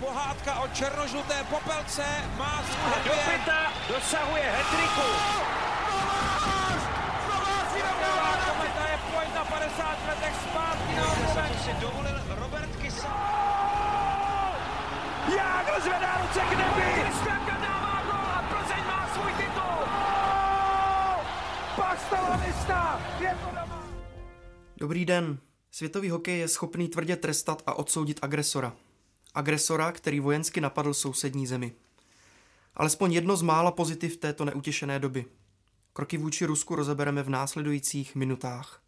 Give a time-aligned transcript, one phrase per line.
[0.00, 2.04] pohádka o černožluté popelce
[2.36, 5.08] má svůj Do pěta dosahuje hetriku.
[8.48, 11.58] Kometa je pojď na 50 letech zpátky na obloven.
[11.64, 13.14] si dovolil Robert Kysa.
[15.36, 17.02] Jágr zvedá ruce k nebi.
[17.02, 19.78] Kristianka dává gol a Plzeň má svůj titul.
[21.76, 23.84] Pastalanista je to doma.
[24.76, 25.38] Dobrý den.
[25.70, 28.72] Světový hokej je schopný tvrdě trestat a odsoudit agresora.
[29.38, 31.72] Agresora, který vojensky napadl sousední zemi.
[32.74, 35.24] Alespoň jedno z mála pozitiv této neutěšené doby.
[35.92, 38.80] Kroky vůči Rusku rozebereme v následujících minutách.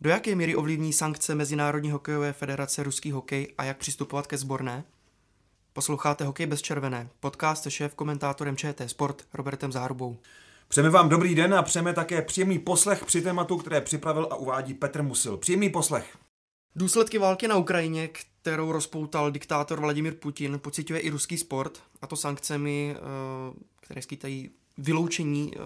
[0.00, 4.84] Do jaké míry ovlivní sankce Mezinárodní hokejové federace ruský hokej a jak přistupovat ke sborné?
[5.72, 10.18] Posloucháte Hokej bez červené, podcast se šéf komentátorem ČT Sport Robertem Zárubou.
[10.68, 14.74] Přejeme vám dobrý den a přejeme také příjemný poslech při tématu, které připravil a uvádí
[14.74, 15.36] Petr Musil.
[15.36, 16.16] Příjemný poslech.
[16.76, 22.16] Důsledky války na Ukrajině, kterou rozpoutal diktátor Vladimir Putin, pociťuje i ruský sport, a to
[22.16, 23.00] sankcemi, eh,
[23.80, 25.58] které skýtají vyloučení eh,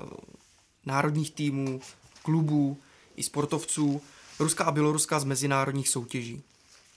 [0.86, 1.80] národních týmů,
[2.22, 2.78] klubů
[3.16, 4.02] i sportovců
[4.38, 6.42] Ruska a Běloruska z mezinárodních soutěží.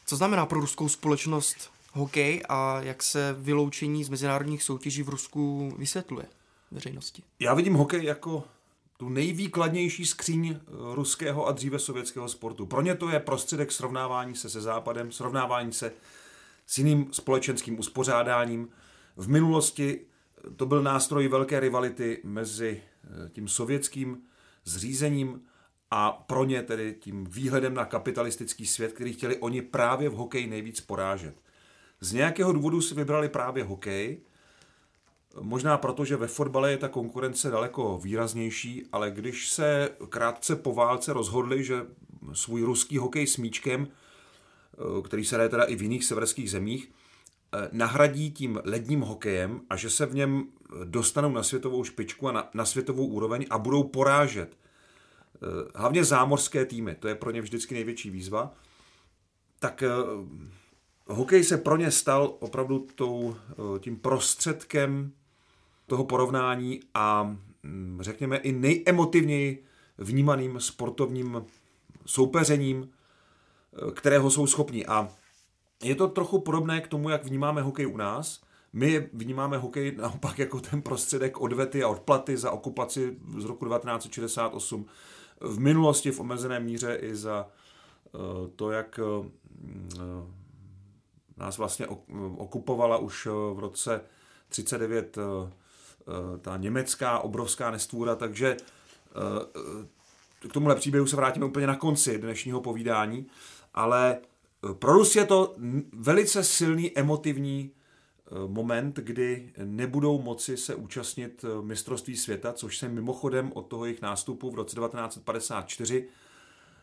[0.06, 5.74] Co znamená pro ruskou společnost hokej a jak se vyloučení z mezinárodních soutěží v Rusku
[5.78, 6.26] vysvětluje
[6.72, 7.24] veřejnosti?
[7.40, 8.44] Já vidím hokej jako
[9.04, 10.60] tu nejvýkladnější skříň eh,
[10.96, 12.66] ruského a dříve sovětského sportu.
[12.66, 15.94] Pro ně to je prostředek srovnávání se se západem, srovnávání se
[16.66, 18.70] s jiným společenským uspořádáním.
[19.16, 20.02] V minulosti
[20.56, 24.22] to byl nástroj velké rivality mezi eh, tím sovětským
[24.66, 25.42] zřízením
[25.92, 30.48] a pro ně tedy tím výhledem na kapitalistický svět, který chtěli oni právě v hokeji
[30.48, 31.36] nejvíc porážet.
[32.00, 34.22] Z nějakého důvodu si vybrali právě hokej,
[35.42, 40.74] Možná proto, že ve fotbale je ta konkurence daleko výraznější, ale když se krátce po
[40.74, 41.86] válce rozhodli, že
[42.34, 43.88] svůj ruský hokej s míčkem,
[45.04, 46.92] který se hraje teda i v jiných severských zemích,
[47.72, 50.44] nahradí tím ledním hokejem a že se v něm
[50.84, 54.58] dostanou na světovou špičku a na, na světovou úroveň a budou porážet
[55.76, 58.54] hlavně zámořské týmy, to je pro ně vždycky největší výzva,
[59.60, 59.84] tak
[61.08, 63.36] hokej se pro ně stal opravdu tou,
[63.80, 65.12] tím prostředkem
[65.88, 69.66] toho porovnání a mm, řekněme i nejemotivněji
[69.98, 71.46] vnímaným sportovním
[72.06, 74.86] soupeřením, eh, kterého jsou schopni.
[74.86, 75.10] A
[75.84, 78.42] je to trochu podobné k tomu, jak vnímáme hokej u nás.
[78.74, 84.86] My vnímáme hokej naopak jako ten prostředek odvety a odplaty za okupaci z roku 1968.
[85.42, 88.20] V minulosti v omezené míře i za eh,
[88.56, 90.04] to, jak eh,
[91.38, 91.88] nás vlastně
[92.38, 94.02] okupovala už v roce
[94.50, 95.52] 39 Eh,
[96.42, 102.62] ta německá obrovská nestvůra, takže eh, k tomuhle příběhu se vrátíme úplně na konci dnešního
[102.62, 103.28] povídání,
[103.74, 105.56] ale eh, pro Rus je to
[105.94, 107.72] velice silný emotivní
[108.48, 114.52] moment, kdy nebudou moci se účastnit mistrovství světa, což se mimochodem od toho jejich nástupu
[114.52, 116.08] v roce 1954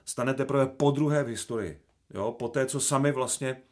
[0.05, 1.81] stane teprve po druhé v historii.
[2.15, 3.70] Jo, po té, co sami vlastně Eh,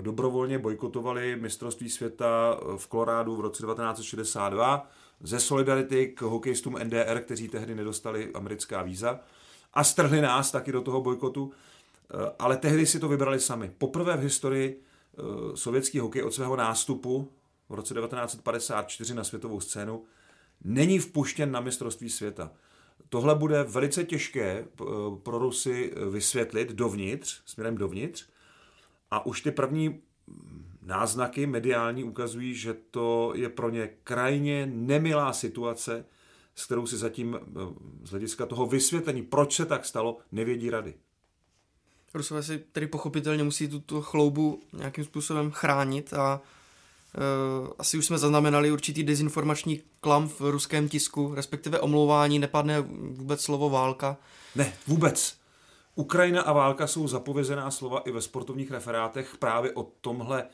[0.00, 7.20] dobrovolně bojkotovali mistrovství světa eh, v Kolorádu v roce 1962 ze solidarity k hokejistům NDR,
[7.20, 9.20] kteří tehdy nedostali americká víza
[9.74, 13.72] a strhli nás taky do toho bojkotu, eh, ale tehdy si to vybrali sami.
[13.78, 14.82] Poprvé v historii
[15.54, 17.28] sovětský hokej od svého nástupu
[17.68, 20.04] v roce 1954 na světovou scénu
[20.64, 22.50] není vpuštěn na mistrovství světa.
[23.08, 24.64] Tohle bude velice těžké
[25.22, 28.26] pro Rusy vysvětlit dovnitř, směrem dovnitř,
[29.10, 30.00] a už ty první
[30.82, 36.04] náznaky mediální ukazují, že to je pro ně krajně nemilá situace,
[36.54, 37.38] s kterou si zatím
[38.04, 40.94] z hlediska toho vysvětlení, proč se tak stalo, nevědí rady.
[42.14, 48.18] Rusové si tedy pochopitelně musí tuto chloubu nějakým způsobem chránit a uh, asi už jsme
[48.18, 52.80] zaznamenali určitý dezinformační klam v ruském tisku, respektive omlouvání, nepadne
[53.10, 54.16] vůbec slovo válka.
[54.54, 55.38] Ne, vůbec.
[55.98, 60.46] Ukrajina a válka jsou zapovězená slova i ve sportovních referátech právě o tomhle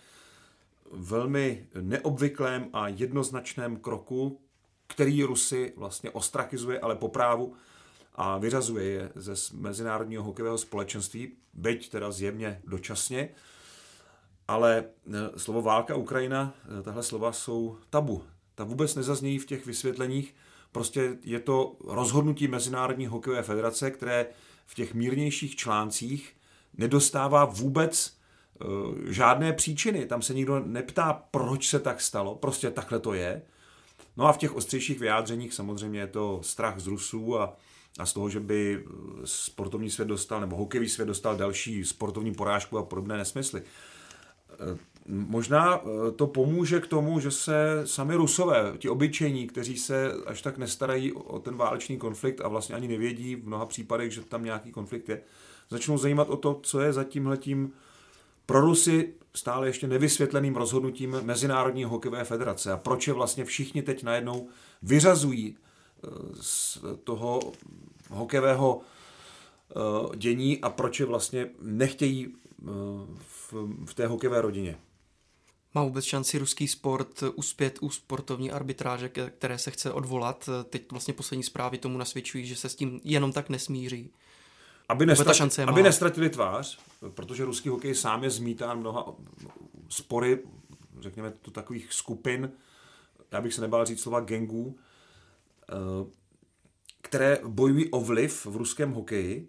[0.92, 4.40] velmi neobvyklém a jednoznačném kroku,
[4.86, 7.54] který Rusy vlastně ostrakizuje, ale po právu
[8.14, 13.28] a vyřazuje je ze mezinárodního hokejového společenství, byť teda zjevně dočasně.
[14.48, 18.22] Ale e, slovo válka Ukrajina, e, tahle slova jsou tabu.
[18.54, 20.34] Ta vůbec nezaznějí v těch vysvětleních.
[20.72, 24.26] Prostě je to rozhodnutí Mezinárodní hokejové federace, které
[24.72, 26.36] v těch mírnějších článcích
[26.78, 28.16] nedostává vůbec
[28.64, 30.06] uh, žádné příčiny.
[30.06, 33.42] Tam se nikdo neptá, proč se tak stalo, prostě takhle to je.
[34.16, 37.56] No a v těch ostřejších vyjádřeních samozřejmě je to strach z Rusů a,
[37.98, 38.90] a z toho, že by eh,
[39.24, 43.62] sportovní svět dostal, nebo hokejový svět dostal další sportovní porážku a podobné nesmysly.
[45.06, 45.81] Možná
[46.16, 51.12] to pomůže k tomu, že se sami Rusové, ti obyčejní, kteří se až tak nestarají
[51.12, 55.08] o ten válečný konflikt a vlastně ani nevědí v mnoha případech, že tam nějaký konflikt
[55.08, 55.22] je,
[55.70, 57.72] začnou zajímat o to, co je za tímhletím
[58.46, 64.02] pro Rusy stále ještě nevysvětleným rozhodnutím Mezinárodní hokejové federace a proč je vlastně všichni teď
[64.02, 64.48] najednou
[64.82, 66.08] vyřazují eh,
[66.40, 67.40] z toho
[68.10, 72.66] hokejového eh, dění a proč je vlastně nechtějí eh,
[73.19, 74.78] v, v té hokejové rodině.
[75.74, 80.48] Má vůbec šanci ruský sport uspět u sportovní arbitráže, které se chce odvolat?
[80.70, 84.10] Teď vlastně poslední zprávy tomu nasvědčují, že se s tím jenom tak nesmíří.
[84.88, 86.78] Aby, nestrat, aby nestratili tvář,
[87.14, 89.14] protože ruský hokej sám je zmítán mnoha
[89.88, 90.38] spory,
[91.00, 92.52] řekněme to takových skupin,
[93.32, 94.78] já bych se nebál říct slova gengů,
[95.69, 95.74] eh,
[97.02, 99.48] které bojují o vliv v ruském hokeji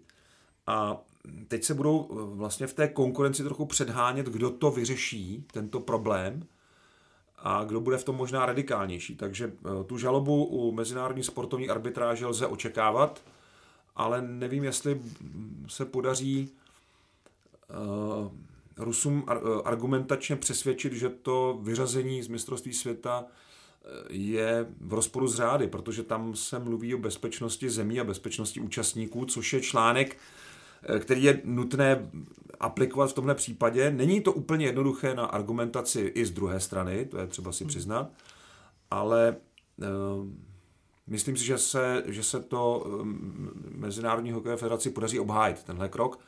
[0.66, 1.00] a
[1.48, 6.46] teď se budou eh, vlastně v té konkurenci trochu předhánět, kdo to vyřeší, tento problém,
[7.38, 9.16] a kdo bude v tom možná radikálnější.
[9.16, 13.22] Takže eh, tu žalobu u Mezinárodní sportovní arbitráže lze očekávat
[13.96, 15.00] ale nevím, jestli
[15.68, 16.50] se podaří
[18.20, 18.30] uh,
[18.76, 19.24] Rusům
[19.64, 26.02] argumentačně přesvědčit, že to vyřazení z mistrovství světa eh, je v rozporu s řády, protože
[26.02, 30.18] tam se mluví o bezpečnosti zemí a bezpečnosti účastníků, což je článek, eh,
[30.98, 32.10] který je nutné
[32.60, 33.90] aplikovat v tomhle případě.
[33.90, 37.68] Není to úplně jednoduché na argumentaci i z druhé strany, to je třeba si hmm.
[37.68, 38.10] přiznat,
[38.90, 39.36] ale
[41.06, 46.18] Myslím si, že se, že se to um, Mezinárodní hokejové federaci podaří obhájit, tenhle krok.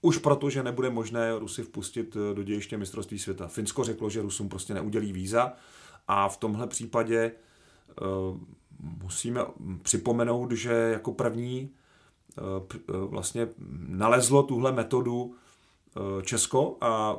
[0.00, 3.48] Už proto, že nebude možné Rusy vpustit do dějiště mistrovství světa.
[3.48, 5.52] Finsko řeklo, že Rusům prostě neudělí víza
[6.08, 7.32] a v tomhle případě
[9.02, 9.40] musíme
[9.82, 11.70] připomenout, že jako první
[12.88, 13.48] vlastně
[13.88, 17.18] nalezlo tuhle metodu uh, Česko a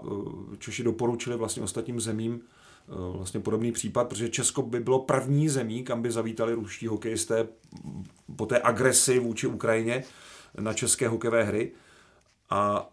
[0.59, 2.42] Češi doporučili vlastně ostatním zemím
[2.89, 7.48] Eh, vlastně podobný případ, protože Česko by bylo první zemí, kam by zavítali ruští hokejisté
[8.36, 10.04] po té agresi vůči Ukrajině
[10.59, 11.71] na české hokejové hry.
[12.50, 12.89] A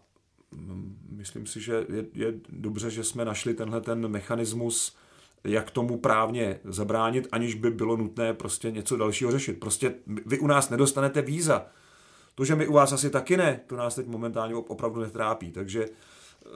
[0.51, 4.95] mm, myslím si, že je, je dobře, že jsme našli tenhle ten mechanismus,
[5.43, 9.59] jak tomu právně zabránit, aniž by bylo nutné prostě něco dalšího řešit.
[9.59, 9.95] Prostě
[10.25, 11.65] vy u nás nedostanete víza.
[12.35, 15.51] To, že my u vás asi taky ne, to nás teď momentálně opravdu netrápí.
[15.51, 16.49] Takže eh,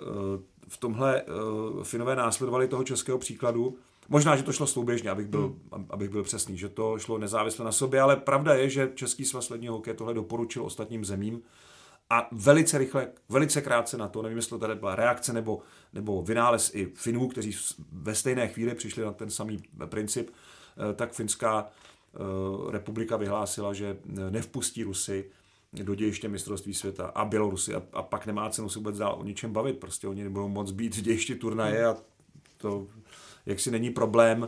[0.70, 3.78] v tomhle uh, Finové následovali toho českého příkladu.
[4.10, 5.42] Možná, že to šlo souběžně, abych byl,
[5.74, 5.86] hmm.
[5.90, 9.50] abych byl přesný, že to šlo nezávisle na sobě, ale pravda je, že Český svaz
[9.50, 11.42] ledního hokeje tohle doporučil ostatním zemím
[12.10, 15.62] a velice rychle, velice krátce na to, nevím, jestli to tady byla reakce nebo,
[15.94, 17.58] nebo vynález i Finů, kteří
[17.92, 22.18] ve stejné chvíli přišli na ten samý princip, eh, tak Finská eh,
[22.72, 23.98] republika vyhlásila, že
[24.30, 25.31] nevpustí Rusy
[25.74, 29.24] do dějiště mistrovství světa a Bělorusy a, a pak nemá cenu se vůbec dál o
[29.24, 31.98] ničem bavit, prostě oni nebudou moc být v dějišti turnaje a
[32.57, 32.88] to
[33.45, 34.48] jaksi není problém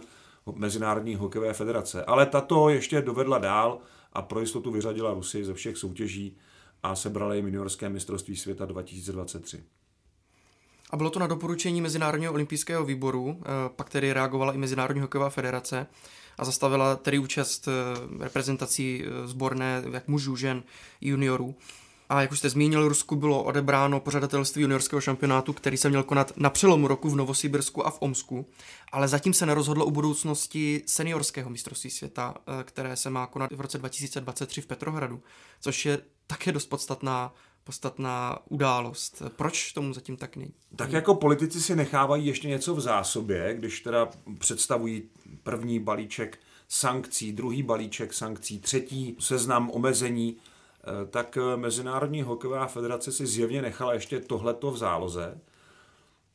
[0.56, 2.06] Mezinárodní hokejové federace.
[2.06, 3.79] Ale tato ještě dovedla dál
[4.13, 6.38] a pro jistotu vyřadila Rusy ze všech soutěží
[6.83, 9.63] a sebrala jim juniorské mistrovství světa 2023.
[10.91, 13.45] A bylo to na doporučení Mezinárodního olympijského výboru, eh,
[13.75, 15.88] pak tedy reagovala i Mezinárodní hokejová federace
[16.41, 17.71] a zastavila tedy účast eh,
[18.23, 20.63] reprezentací eh, sborné jak mužů, žen,
[21.01, 21.55] juniorů.
[22.09, 26.38] A jak už jste zmínil, Rusku bylo odebráno pořadatelství juniorského šampionátu, který se měl konat
[26.38, 28.45] na přelomu roku v Novosibirsku a v Omsku,
[28.92, 33.61] ale zatím se nerozhodlo o budoucnosti seniorského mistrovství světa, eh, které se má konat v
[33.61, 35.23] roce 2023 v Petrohradu,
[35.61, 39.21] což je také dost podstatná podstatná událost.
[39.35, 40.54] Proč tomu zatím tak není?
[40.75, 45.04] Tak jako politici si nechávají ještě něco v zásobě, když teda představují
[45.44, 53.28] první balíček sankcí, druhý balíček sankcí, třetí seznam omezení, eh, tak Mezinárodní hokejová federace si
[53.28, 55.38] zjevně nechala ještě tohleto v záloze.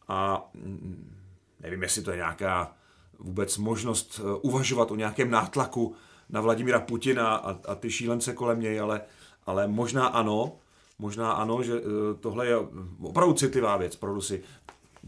[0.09, 1.17] A mm,
[1.61, 2.77] nevím, jestli to je nějaká
[3.19, 5.95] vůbec možnost eh, uvažovat o nějakém nátlaku
[6.31, 9.01] na Vladimíra Putina a, a ty šílence kolem něj, ale,
[9.47, 10.57] ale možná ano,
[10.99, 12.57] možná ano, že eh, tohle je
[13.03, 14.43] opravdu citlivá věc pro Rusy.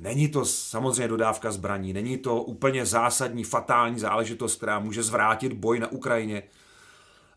[0.00, 5.78] Není to samozřejmě dodávka zbraní, není to úplně zásadní, fatální záležitost, která může zvrátit boj
[5.80, 6.42] na Ukrajině.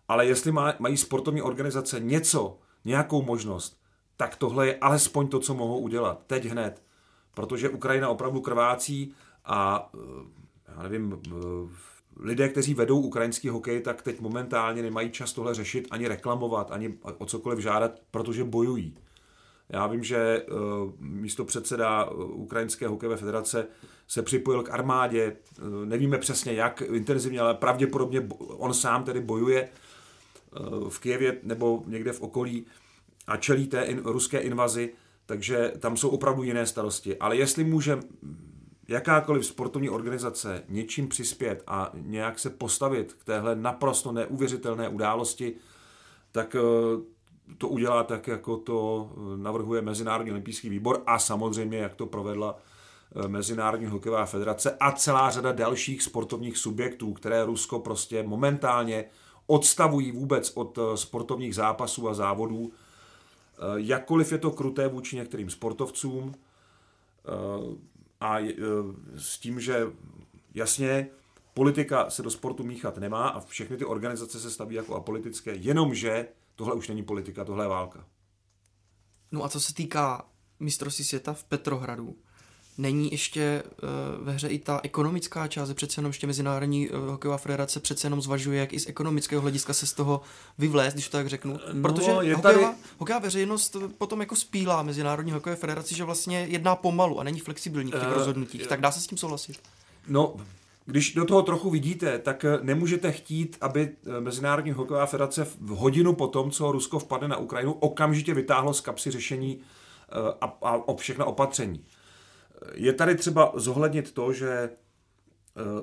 [0.08, 3.77] Ale jestli mají sportovní organizace něco, nějakou možnost,
[4.18, 6.24] tak tohle je alespoň to, co mohou udělat.
[6.27, 6.84] Teď hned.
[7.34, 9.13] Protože Ukrajina opravdu krvácí
[9.46, 9.98] a eh,
[10.75, 11.32] já nevím, eh,
[12.15, 16.98] lidé, kteří vedou ukrajinský hokej, tak teď momentálně nemají čas tohle řešit, ani reklamovat, ani
[17.18, 18.98] o cokoliv žádat, protože bojují.
[19.73, 20.45] Já vím, že eh,
[20.99, 23.67] místo předseda eh, Ukrajinské hokejové federace
[24.07, 29.69] se připojil k armádě, eh, nevíme přesně jak intenzivně, ale pravděpodobně on sám tedy bojuje
[30.89, 32.65] v Kijevě nebo někde v okolí
[33.27, 34.93] a čelí té in, ruské invazi,
[35.25, 37.17] takže tam jsou opravdu jiné starosti.
[37.17, 37.99] Ale jestli může
[38.87, 45.53] jakákoliv sportovní organizace něčím přispět a nějak se postavit k téhle naprosto neuvěřitelné události,
[46.31, 46.55] tak
[47.57, 52.57] to udělá tak, jako to eh, navrhuje Mezinárodní olympijský výbor a samozřejmě, jak to provedla
[53.15, 59.05] eh, Mezinárodní hokejová federace a celá řada dalších sportovních subjektů, které Rusko prostě momentálně
[59.48, 62.71] odstavují vůbec od sportovních zápasů a závodů.
[63.75, 66.36] Jakkoliv je to kruté vůči některým sportovcům,
[68.21, 68.38] a
[69.17, 69.88] s tím, že
[70.53, 71.10] jasně
[71.53, 76.27] politika se do sportu míchat nemá a všechny ty organizace se staví jako apolitické, jenomže
[76.62, 78.06] tohle už není politika, tohle je válka.
[79.32, 80.25] No a co se týká
[80.60, 82.15] mistrovství světa v Petrohradu,
[82.77, 87.38] není ještě uh, ve hře i ta ekonomická část, přece jenom ještě Mezinárodní uh, hokejová
[87.38, 90.22] federace přece jenom zvažuje, jak i z ekonomického hlediska se z toho
[90.58, 91.60] vyvlézt, když to tak řeknu.
[91.74, 92.77] No, Protože je hokejová, tady...
[92.98, 97.91] hokejová veřejnost potom jako spílá Mezinárodní hokejové federaci, že vlastně jedná pomalu a není flexibilní
[97.91, 98.68] v těch uh, rozhodnutích.
[98.68, 99.60] Tak dá se s tím souhlasit?
[100.08, 100.36] No,
[100.91, 106.27] když do toho trochu vidíte, tak nemůžete chtít, aby Mezinárodní hokejová federace v hodinu po
[106.27, 109.60] tom, co Rusko vpadne na Ukrajinu, okamžitě vytáhlo z kapsy řešení
[110.41, 111.86] a, a, a všechna opatření.
[112.74, 114.69] Je tady třeba zohlednit to, že eh,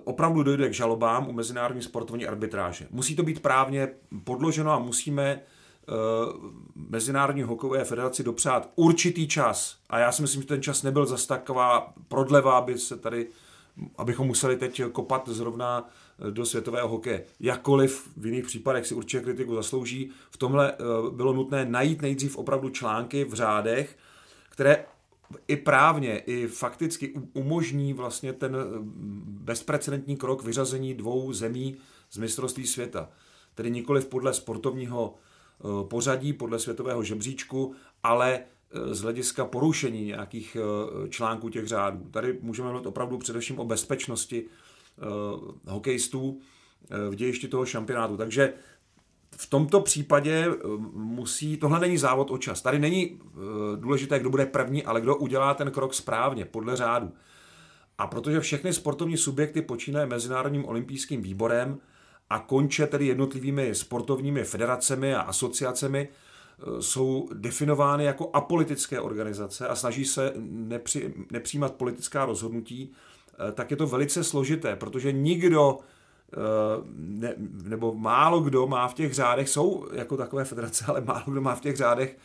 [0.04, 2.86] opravdu dojde k žalobám u mezinárodní sportovní arbitráže.
[2.90, 3.88] Musí to být právně
[4.24, 5.92] podloženo a musíme eh,
[6.74, 9.76] Mezinárodní hokejové federaci dopřát určitý čas.
[9.90, 13.28] A já si myslím, že ten čas nebyl zas taková prodleva, aby se tady,
[13.96, 15.88] abychom museli teď kopat zrovna
[16.28, 17.24] eh, do světového hokeje.
[17.40, 20.74] Jakkoliv v jiných případech si určitě kritiku zaslouží, v tomhle
[21.10, 23.96] bylo nutné najít nejdřív opravdu články v řádech,
[24.48, 24.84] které
[25.48, 28.78] i právně, i fakticky umožní vlastně ten eh,
[29.24, 31.76] bezprecedentní krok vyřazení dvou zemí
[32.10, 33.10] z mistrovství světa.
[33.54, 38.44] Tedy nikoliv podle sportovního eh, pořadí, podle světového žebříčku, ale eh,
[38.90, 40.56] z hlediska porušení nějakých
[41.08, 42.06] článků těch řádů.
[42.10, 44.44] Tady můžeme mluvit opravdu především o bezpečnosti
[45.66, 46.40] hokejistů
[47.10, 48.16] v dějišti toho šampionátu.
[48.16, 48.52] Takže
[49.40, 50.56] v tomto případě eh,
[50.92, 52.62] musí, tohle není závod o čas.
[52.62, 53.38] Tady není eh,
[53.76, 57.12] důležité, kdo bude první, ale kdo udělá ten krok správně, podle řádu.
[57.98, 61.78] A protože všechny sportovní subjekty počínají Mezinárodním olympijským výborem
[62.30, 66.14] a konče tedy jednotlivými sportovními federacemi a asociacemi, eh,
[66.80, 72.92] jsou definovány jako apolitické organizace a snaží se nepři, nepřijímat politická rozhodnutí,
[73.54, 75.78] tak je to velice složité, protože nikdo
[76.32, 81.24] Eh, ne, nebo málo kdo má v těch řádech, jsou jako takové federace, ale málo
[81.26, 82.16] kdo má v těch řádech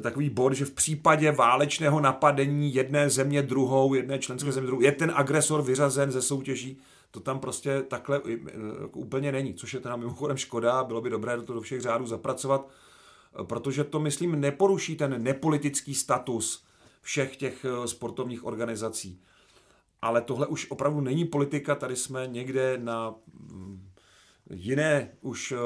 [0.00, 4.92] takový bod, že v případě válečného napadení jedné země druhou, jedné členské země druhou, je
[4.92, 6.78] ten agresor vyřazen ze soutěží.
[7.10, 8.30] To tam prostě takhle uh,
[8.94, 12.68] úplně není, což je teda mimochodem škoda, bylo by dobré to do všech řádů zapracovat,
[13.42, 16.64] protože to, myslím, neporuší ten nepolitický status
[17.02, 19.20] všech těch sportovních organizací
[20.02, 23.14] ale tohle už opravdu není politika, tady jsme někde na
[23.52, 23.88] mm,
[24.50, 25.56] jiné už eh,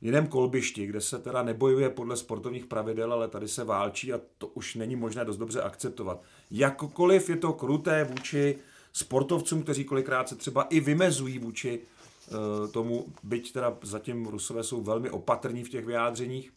[0.00, 4.46] jiném kolbišti, kde se teda nebojuje podle sportovních pravidel, ale tady se válčí a to
[4.46, 6.22] už není možné dost dobře akceptovat.
[6.50, 8.58] Jakkoliv je to kruté vůči
[8.92, 14.80] sportovcům, kteří kolikrát se třeba i vymezují vůči uh, tomu, byť teda zatím Rusové jsou
[14.82, 16.52] velmi opatrní v těch vyjádřeních,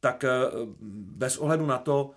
[0.00, 0.68] tak uh,
[1.16, 2.10] bez ohledu na to,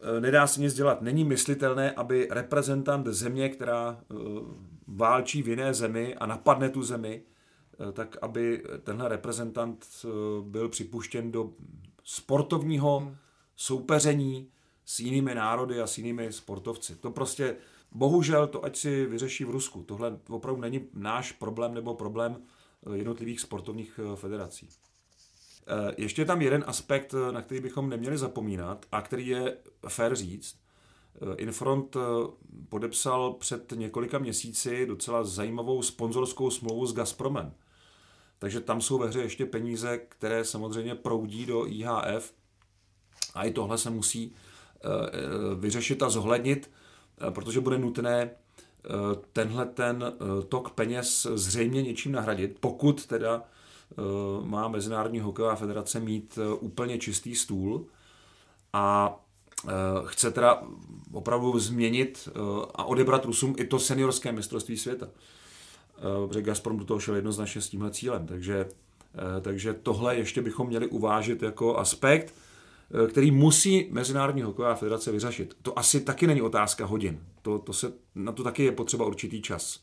[0.00, 1.02] Eh, nedá se nic dělat.
[1.02, 4.14] Není myslitelné, aby reprezentant země, která eh,
[4.86, 7.22] válčí v jiné zemi a napadne tu zemi,
[7.88, 9.86] eh, tak aby tenhle reprezentant
[10.42, 11.50] byl připuštěn do
[12.04, 13.16] sportovního hmm.
[13.56, 14.50] soupeření
[14.84, 16.96] s jinými národy a s jinými sportovci.
[16.96, 17.56] To prostě,
[17.92, 19.82] bohužel, to ať si vyřeší v Rusku.
[19.82, 22.36] Tohle opravdu není náš problém nebo problém
[22.94, 24.68] jednotlivých sportovních federací.
[25.68, 29.56] Eh, ještě je tam jeden aspekt, eh, na který bychom neměli zapomínat a který je
[29.88, 30.56] fair říct.
[31.14, 31.96] Eh, Infront
[32.68, 37.52] podepsal před několika měsíci docela zajímavou sponzorskou smlouvu s Gazpromem.
[38.38, 42.34] Takže tam jsou ve hře ještě peníze, které samozřejmě proudí do IHF
[43.34, 44.34] a i tohle se musí
[45.58, 46.70] vyřešit a zohlednit,
[47.30, 48.30] protože bude nutné
[49.32, 50.12] tenhle ten
[50.48, 53.42] tok peněz zřejmě něčím nahradit, pokud teda
[54.44, 57.86] má Mezinárodní hokejová federace mít eh, úplně čistý stůl
[58.72, 59.16] a
[59.68, 59.70] eh,
[60.04, 60.62] chce teda
[61.12, 62.28] opravdu změnit
[62.74, 65.08] a odebrat Rusům i to seniorské mistrovství světa.
[66.26, 68.68] Protože Gazprom do toho šel jednoznačně s tímhle cílem, takže,
[69.40, 72.34] takže tohle ještě bychom měli uvážit jako aspekt,
[73.08, 75.56] který musí Mezinárodní hokejová federace vyřešit.
[75.62, 77.20] To asi taky není otázka hodin.
[77.42, 79.80] To, to se, na to taky je potřeba určitý čas.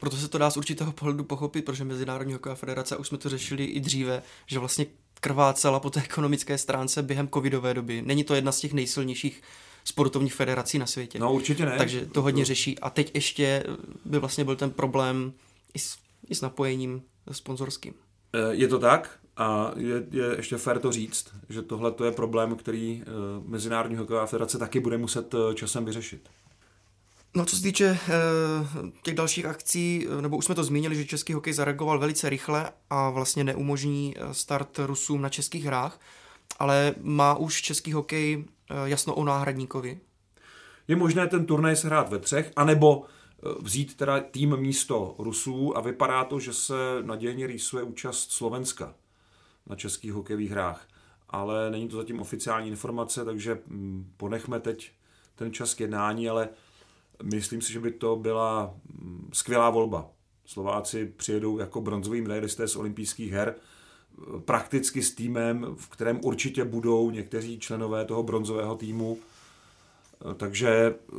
[0.00, 3.28] Proto se to dá z určitého pohledu pochopit, protože Mezinárodní hokejová federace, už jsme to
[3.28, 4.86] řešili i dříve, že vlastně
[5.20, 8.02] krvácela po té ekonomické stránce během covidové doby.
[8.02, 9.42] Není to jedna z těch nejsilnějších
[9.84, 11.18] sportovních federací na světě.
[11.18, 11.74] No určitě ne.
[11.78, 12.78] Takže to hodně řeší.
[12.78, 13.64] A teď ještě
[14.04, 15.32] by vlastně byl ten problém
[15.74, 17.02] i s, i s napojením
[17.32, 17.94] sponzorským.
[18.32, 22.12] Eh, je to tak a je, je ještě fér to říct, že tohle to je
[22.12, 23.06] problém, který eh,
[23.46, 26.28] Mezinárodní hokejová federace taky bude muset eh, časem vyřešit.
[27.34, 27.98] No co se týče
[29.02, 33.10] těch dalších akcí, nebo už jsme to zmínili, že český hokej zareagoval velice rychle a
[33.10, 36.00] vlastně neumožní start Rusům na českých hrách,
[36.58, 38.44] ale má už český hokej
[38.84, 40.00] jasno o náhradníkovi.
[40.88, 43.04] Je možné ten turnaj se hrát ve třech, anebo
[43.60, 48.94] vzít teda tým místo Rusů a vypadá to, že se nadějně rýsuje účast Slovenska
[49.66, 50.86] na českých hokejových hrách.
[51.28, 54.92] Ale není to zatím oficiální informace, takže mm, ponechme teď
[55.34, 56.48] ten čas jednání, ale
[57.22, 60.10] myslím si, že by to byla mm, skvělá volba.
[60.46, 63.54] Slováci přijedou jako bronzoví medailisté z olympijských her,
[64.44, 69.18] prakticky s týmem, v kterém určitě budou někteří členové toho bronzového týmu
[70.36, 71.16] takže eh,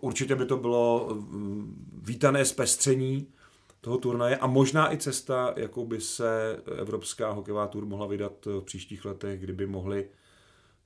[0.00, 3.26] určitě by to bylo mm, vítané zpestření
[3.80, 8.60] toho turnaje a možná i cesta, jakou by se Evropská hokejová tur mohla vydat v
[8.60, 10.08] příštích letech, kdyby mohli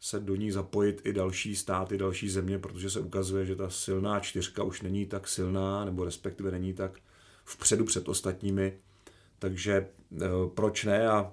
[0.05, 4.21] se do ní zapojit i další státy, další země, protože se ukazuje, že ta silná
[4.21, 6.93] čtyřka už není tak silná, nebo respektive není tak
[7.45, 8.73] vpředu před ostatními.
[9.39, 9.87] Takže
[10.23, 11.09] eh, proč ne?
[11.09, 11.33] A,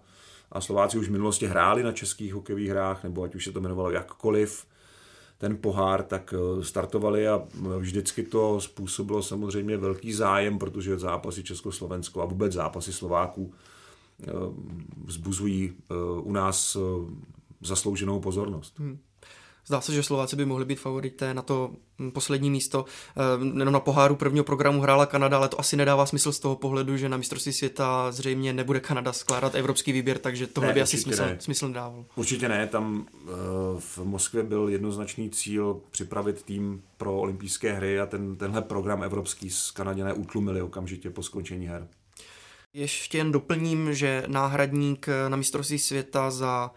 [0.51, 3.59] a Slováci už v minulosti hráli na českých hokejových hrách, nebo ať už se to
[3.59, 4.65] jmenovalo jakkoliv,
[5.37, 7.47] ten pohár, tak eh, startovali a
[7.77, 13.53] vždycky to způsobilo samozřejmě velký zájem, protože zápasy Československo a vůbec zápasy Slováků
[14.23, 14.25] eh,
[15.05, 15.73] vzbuzují
[16.21, 16.77] u nás
[17.61, 18.79] zaslouženou pozornost.
[18.79, 18.99] Hmm.
[19.67, 22.85] Zdá se, že Slováci by mohli být favorité na to hm, poslední místo.
[23.15, 26.55] Ehm, jenom na poháru prvního programu hrála Kanada, ale to asi nedává smysl z toho
[26.55, 30.81] pohledu, že na mistrovství světa zřejmě nebude Kanada skládat evropský výběr, takže tohle ne, by
[30.81, 31.37] asi smysl, ne.
[31.39, 32.05] smysl nedával.
[32.15, 33.29] Určitě ne, tam eh,
[33.79, 39.49] v Moskvě byl jednoznačný cíl připravit tým pro olympijské hry a ten, tenhle program evropský
[39.49, 41.87] z Kanaděné utlumili okamžitě po skončení her.
[42.73, 46.71] Ještě jen doplním, že náhradník na mistrovství světa za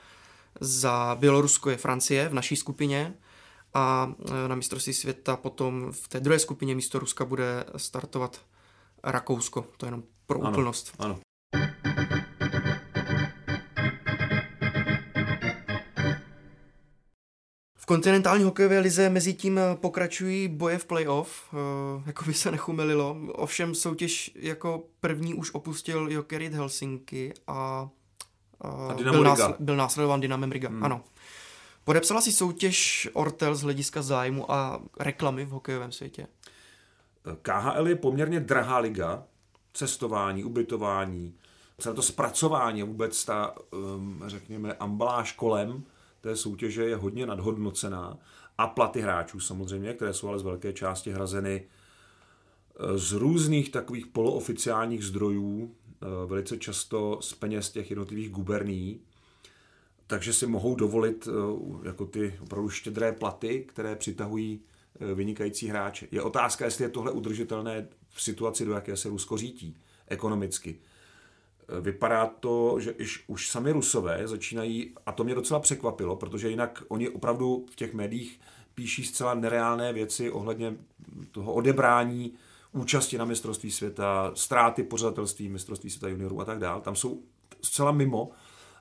[0.60, 3.14] za Bělorusko je Francie v naší skupině
[3.74, 4.12] a
[4.44, 8.40] e, na mistrovství světa potom v té druhé skupině místo Ruska bude startovat
[9.04, 9.66] Rakousko.
[9.76, 10.94] To je jenom pro ano, úplnost.
[10.98, 11.18] Ano.
[17.78, 21.56] V kontinentální hokejové lize mezi tím pokračují boje v playoff, e,
[22.06, 23.16] jako by se nechumelilo.
[23.32, 27.88] Ovšem soutěž jako první už opustil Jokerit Helsinki a
[28.60, 30.84] a byl, nás, byl následován Dynamem Riga, hmm.
[30.84, 31.04] ano.
[31.84, 36.26] Podepsala si soutěž Ortel z hlediska zájmu a reklamy v hokejovém světě?
[37.42, 39.22] KHL je poměrně drahá liga,
[39.72, 41.34] cestování, ubytování,
[41.78, 45.84] celé to zpracování vůbec ta, um, řekněme, ambaláž kolem
[46.20, 48.18] té soutěže je hodně nadhodnocená
[48.58, 51.66] a platy hráčů samozřejmě, které jsou ale z velké části hrazeny
[52.80, 55.83] uh, z různých takových polooficiálních zdrojů, Eh,
[56.26, 59.00] velice často z peněz těch jednotlivých guberní,
[60.06, 64.60] takže si mohou dovolit eh, jako ty opravdu štědré platy, které přitahují
[65.00, 66.08] eh, vynikající hráče.
[66.10, 69.76] Je otázka, jestli je tohle udržitelné v situaci, do jaké se Rusko řítí
[70.08, 70.78] ekonomicky.
[71.80, 76.82] Vypadá to, že iž, už sami Rusové začínají, a to mě docela překvapilo, protože jinak
[76.88, 78.40] oni opravdu v těch médiích
[78.74, 80.76] píší zcela nereálné věci ohledně
[81.30, 82.34] toho odebrání
[82.74, 86.80] účasti na mistrovství světa, ztráty pořadatelství mistrovství světa juniorů a tak dále.
[86.80, 87.22] Tam jsou
[87.62, 88.30] zcela mimo,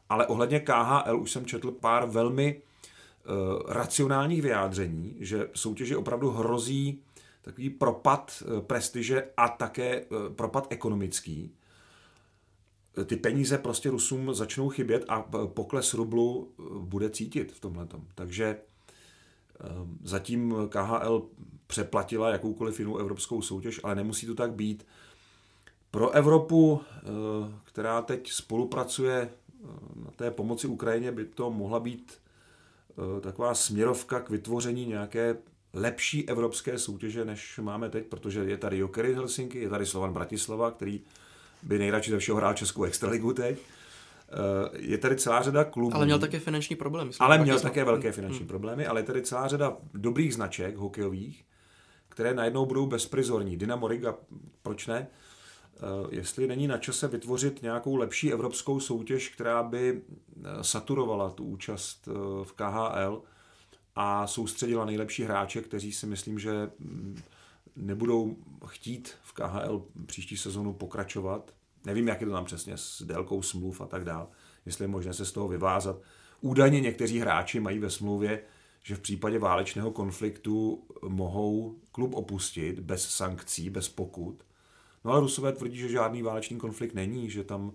[0.09, 7.01] ale ohledně KHL už jsem četl pár velmi uh, racionálních vyjádření, že soutěži opravdu hrozí
[7.41, 11.53] takový propad uh, prestiže a také uh, propad ekonomický.
[13.05, 17.87] Ty peníze prostě Rusům začnou chybět a pokles rublu bude cítit v tomhle.
[18.15, 18.57] Takže
[20.03, 21.29] zatím KHL
[21.73, 24.85] přeplatila jakoukoliv jinou evropskou soutěž, ale nemusí to tak být.
[25.91, 27.01] Pro Evropu, eh,
[27.63, 29.67] která teď spolupracuje eh,
[30.05, 35.37] na té pomoci Ukrajině, by to mohla být eh, taková směrovka k vytvoření nějaké
[35.73, 40.71] lepší evropské soutěže, než máme teď, protože je tady Jokery Helsinki, je tady Slovan Bratislava,
[40.71, 41.01] který
[41.63, 43.59] by nejradši ze všeho hrál Českou extraligu teď.
[44.73, 45.95] Je tady celá řada klubů.
[45.95, 47.11] Ale měl také finanční problémy.
[47.19, 48.47] Ale měl také velké finanční hmm.
[48.47, 51.45] problémy, ale je tady celá řada dobrých značek hokejových,
[52.13, 53.57] které najednou budou bezprizorní.
[53.57, 54.15] Dynamo Riga,
[54.61, 55.07] proč ne?
[55.07, 61.43] Eh, jestli není na čase vytvořit nějakou lepší evropskou soutěž, která by eh, saturovala tu
[61.43, 62.11] účast eh,
[62.43, 63.23] v KHL
[63.95, 67.21] a soustředila nejlepší hráče, kteří si myslím, že mm,
[67.75, 71.51] nebudou chtít v KHL příští sezonu pokračovat.
[71.85, 74.27] Nevím, jak je to tam přesně s délkou smluv a tak dál,
[74.65, 76.01] jestli je možné se z toho vyvázat.
[76.41, 78.43] Údajně někteří hráči mají ve smlouvě,
[78.83, 84.43] že v případě válečného konfliktu mohou klub opustit bez sankcí, bez pokut.
[85.05, 87.71] No ale Rusové tvrdí, že žádný válečný konflikt není, že tam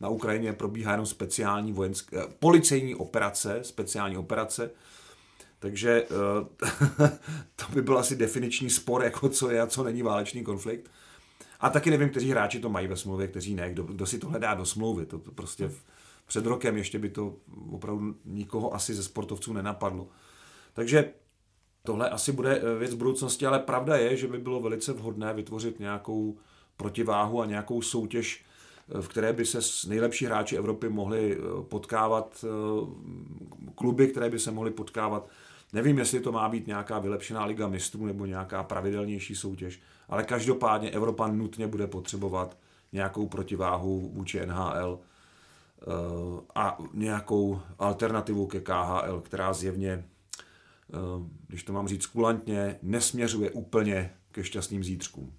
[0.00, 4.70] na Ukrajině probíhá jenom speciální vojenské, eh, policejní operace, speciální operace,
[5.58, 7.08] takže eh,
[7.56, 10.90] to by byl asi definiční spor, jako co je a co není válečný konflikt.
[11.60, 14.28] A taky nevím, kteří hráči to mají ve smlouvě, kteří ne, kdo, kdo si to
[14.28, 15.06] hledá do smlouvy.
[15.06, 15.82] To, to prostě v,
[16.26, 17.36] před rokem ještě by to
[17.70, 20.08] opravdu nikoho asi ze sportovců nenapadlo.
[20.72, 21.12] Takže
[21.86, 25.80] tohle asi bude eh, věc budoucnosti, ale pravda je, že by bylo velice vhodné vytvořit
[25.80, 26.36] nějakou
[26.76, 28.44] protiváhu a nějakou soutěž,
[28.88, 32.44] eh, v které by se nejlepší hráči Evropy mohli potkávat,
[33.74, 35.28] kluby, které by se mohly potkávat.
[35.72, 40.90] Nevím, jestli to má být nějaká vylepšená liga mistrů nebo nějaká pravidelnější soutěž, ale každopádně
[40.90, 42.56] Evropa nutně bude potřebovat
[42.92, 45.84] nějakou protiváhu vůči NHL eh,
[46.54, 50.04] a nějakou alternativu ke KHL, která zjevně, eh,
[51.46, 55.32] když to mám říct kulantně, nesměřuje úplně ke šťastným zítřkům.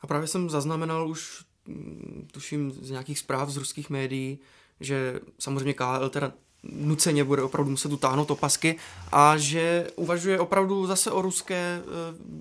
[0.00, 4.38] A právě jsem zaznamenal už, mm, tuším, z nějakých zpráv z ruských médií,
[4.80, 8.76] že samozřejmě KHL teda nuceně bude opravdu muset utáhnout opasky
[9.12, 11.84] a že uvažuje opravdu zase o ruské eh,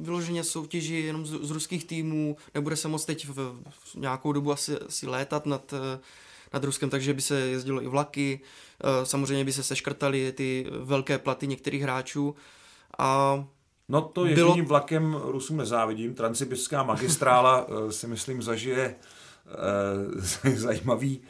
[0.01, 4.51] vyloženě soutěži jenom z, z ruských týmů, nebude se moc teď v, v nějakou dobu
[4.51, 5.99] asi, asi létat nad, eh,
[6.53, 8.39] nad Ruskem, takže by se jezdilo i vlaky,
[8.83, 12.35] eh, samozřejmě by se seškrtaly ty velké platy některých hráčů
[12.97, 13.43] a
[13.89, 14.67] No to ježdění bylo...
[14.67, 16.13] vlakem Rusům nezávidím.
[16.13, 18.95] Transsibiská magistrála si myslím zažije
[20.55, 21.21] zajímavý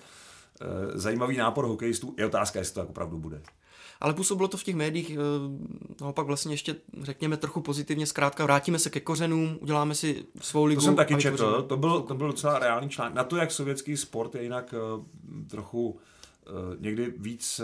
[0.61, 2.15] Eh, zajímavý nápor hokejistů.
[2.17, 3.41] Je otázka, jestli to tak opravdu bude.
[4.01, 5.15] Ale působilo to v těch médiích eh,
[6.01, 8.05] naopak vlastně ještě, řekněme, trochu pozitivně.
[8.05, 10.81] Zkrátka vrátíme se ke kořenům, uděláme si svou ligu.
[10.81, 13.15] To jsem taky četl, to byl, to byl docela reálný článek.
[13.15, 15.03] Na to, jak sovětský sport je jinak uh,
[15.47, 15.97] trochu uh,
[16.79, 17.61] někdy víc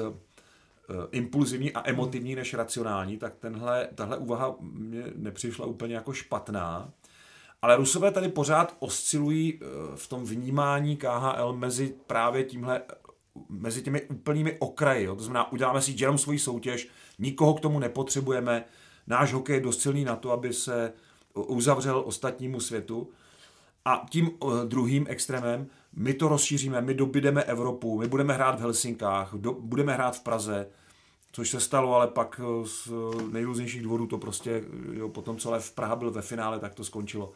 [1.11, 6.91] impulzivní a emotivní než racionální, tak tenhle, tahle úvaha mě nepřišla úplně jako špatná.
[7.61, 12.81] Ale Rusové tady pořád oscilují eh, v tom vnímání KHL mezi právě tímhle
[13.49, 15.05] mezi těmi úplnými okraji.
[15.05, 15.15] Jo.
[15.15, 16.87] To znamená, uděláme si jenom svoji soutěž,
[17.19, 18.65] nikoho k tomu nepotřebujeme.
[19.07, 20.93] Náš hokej je dost silný na to, aby se
[21.33, 23.09] uzavřel ostatnímu světu.
[23.85, 28.61] A tím eh, druhým extrémem, my to rozšíříme, my dobydeme Evropu, my budeme hrát v
[28.61, 30.67] Helsinkách, do, budeme hrát v Praze,
[31.31, 32.89] což se stalo, ale pak eh, z
[33.31, 37.33] nejrůznějších důvodů to prostě, jo, potom co Lev Praha byl ve finále, tak to skončilo.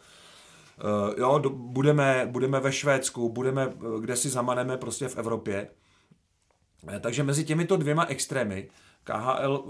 [1.17, 5.67] Jo, do, budeme, budeme ve Švédsku, budeme, eh, kde si zamaneme prostě v Evropě.
[6.99, 8.69] Takže mezi těmito dvěma extrémy
[9.03, 9.65] KHL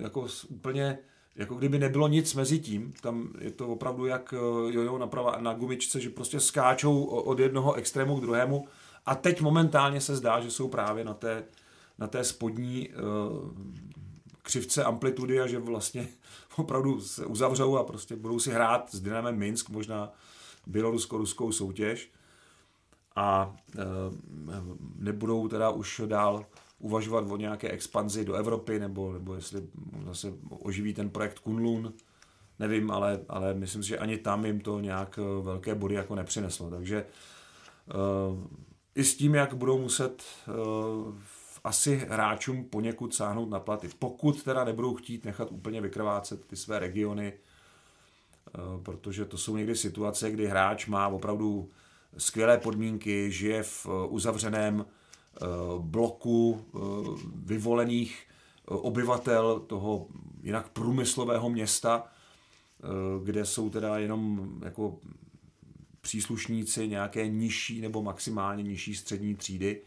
[0.00, 0.98] jako úplně,
[1.36, 4.34] jako kdyby nebylo nic mezi tím, tam je to opravdu jak
[4.68, 8.68] jojo naprava na gumičce, že prostě skáčou od jednoho extrému k druhému.
[9.06, 11.44] A teď momentálně se zdá, že jsou právě na té,
[11.98, 12.88] na té spodní
[14.42, 16.08] křivce amplitudy a že vlastně
[16.56, 20.12] opravdu se uzavřou a prostě budou si hrát s Dynamem Minsk možná
[20.66, 22.10] bělorusko-ruskou soutěž
[23.16, 23.82] a uh,
[24.98, 26.46] nebudou teda už dál
[26.78, 29.62] uvažovat o nějaké expanzi do Evropy, nebo, nebo jestli
[30.06, 31.92] zase oživí ten projekt Kunlun,
[32.58, 36.14] nevím, ale, ale myslím si, že ani tam jim to nějak eh, velké body jako
[36.14, 36.70] nepřineslo.
[36.70, 37.04] Takže
[37.94, 38.38] uh,
[38.94, 40.22] i s tím, jak budou muset
[41.64, 43.88] asi hráčům poněkud sáhnout na platy.
[43.98, 49.76] Pokud teda nebudou chtít nechat úplně vykrvácet ty své regiony, eh, protože to jsou někdy
[49.76, 51.70] situace, kdy hráč má opravdu
[52.18, 55.46] skvělé podmínky, žije v eh, uzavřeném eh,
[55.78, 56.64] bloku
[57.34, 58.26] vyvolených
[58.66, 60.06] obyvatel toho
[60.42, 62.04] jinak průmyslového města,
[63.24, 64.98] kde jsou teda jenom jako
[66.00, 69.80] příslušníci nějaké nižší nebo maximálně nižší střední třídy,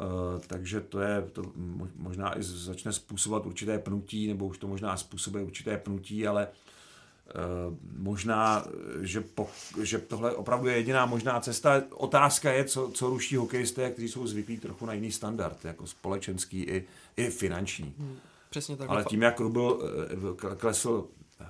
[0.00, 1.42] Eh, takže to je, to
[1.96, 6.48] možná i začne způsobovat určité pnutí, nebo už to možná způsobuje určité pnutí, ale
[7.98, 8.66] možná,
[9.00, 9.48] že, po,
[9.82, 11.82] že tohle opravdu je jediná možná cesta.
[11.90, 16.62] Otázka je, co, co ruší hokejisté, kteří jsou zvyklí trochu na jiný standard, jako společenský
[16.62, 16.86] i,
[17.16, 17.94] i finanční.
[17.98, 18.16] Hmm,
[18.50, 18.90] přesně tak.
[18.90, 19.82] Ale tím, jak rubl
[20.52, 21.06] eh, klesl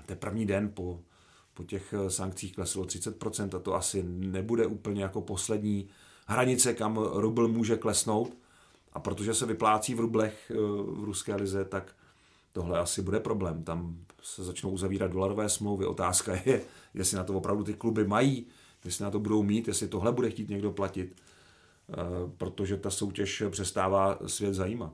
[0.07, 1.01] ten první den po,
[1.55, 5.89] po těch sankcích kleslo 30%, a to asi nebude úplně jako poslední
[6.27, 8.37] hranice, kam rubl může klesnout.
[8.93, 10.55] A protože se vyplácí v rublech eh,
[11.01, 11.95] v ruské lize, tak
[12.59, 13.65] tohle asi bude problém.
[13.65, 15.87] Tam se začnou uzavírat dolarové smlouvy.
[15.87, 16.61] Otázka je,
[16.95, 18.47] jestli na to opravdu ty kluby mají,
[18.85, 21.17] jestli na to budou mít, jestli tohle bude chtít někdo platit,
[21.91, 21.95] eh,
[22.37, 24.93] protože ta soutěž přestává svět zajímat.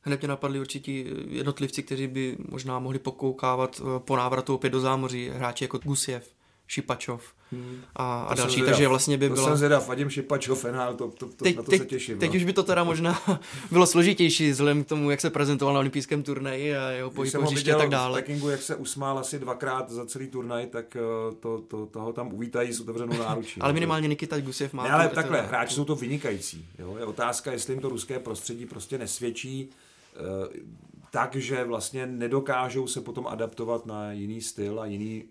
[0.00, 0.92] Hned mě napadli určitě
[1.28, 6.34] jednotlivci, kteří by možná mohli pokoukávat eh, po návratu opět do zámoří, hráči jako Gusiev,
[6.72, 7.20] Šipačov
[7.52, 7.80] hmm.
[7.96, 9.46] a, a další, takže vlastně by to bylo...
[9.46, 12.18] jsem zvědav, Vadim Šipačov, Fenál, to, to, to, teď, na to teď, se těším.
[12.18, 12.36] Teď no.
[12.36, 13.22] už by to teda možná
[13.70, 17.78] bylo složitější vzhledem k tomu, jak se prezentoval na olympijském turnaji a jeho pohyb a
[17.78, 18.20] tak dále.
[18.20, 22.12] v Pekingu, jak se usmál asi dvakrát za celý turnaj, tak eh, to, to, toho
[22.12, 23.60] tam uvítají s otevřenou náručí.
[23.60, 24.82] ale minimálně Nikita Gusiev má...
[24.82, 26.66] Ne, ale to, takhle, to, hráči jsou to vynikající.
[26.78, 26.96] Jo?
[26.98, 29.70] Je otázka, jestli jim to ruské prostředí prostě nesvědčí
[30.16, 30.82] eh,
[31.12, 35.24] tak, že vlastně nedokážou se potom adaptovat na jiný styl a jiný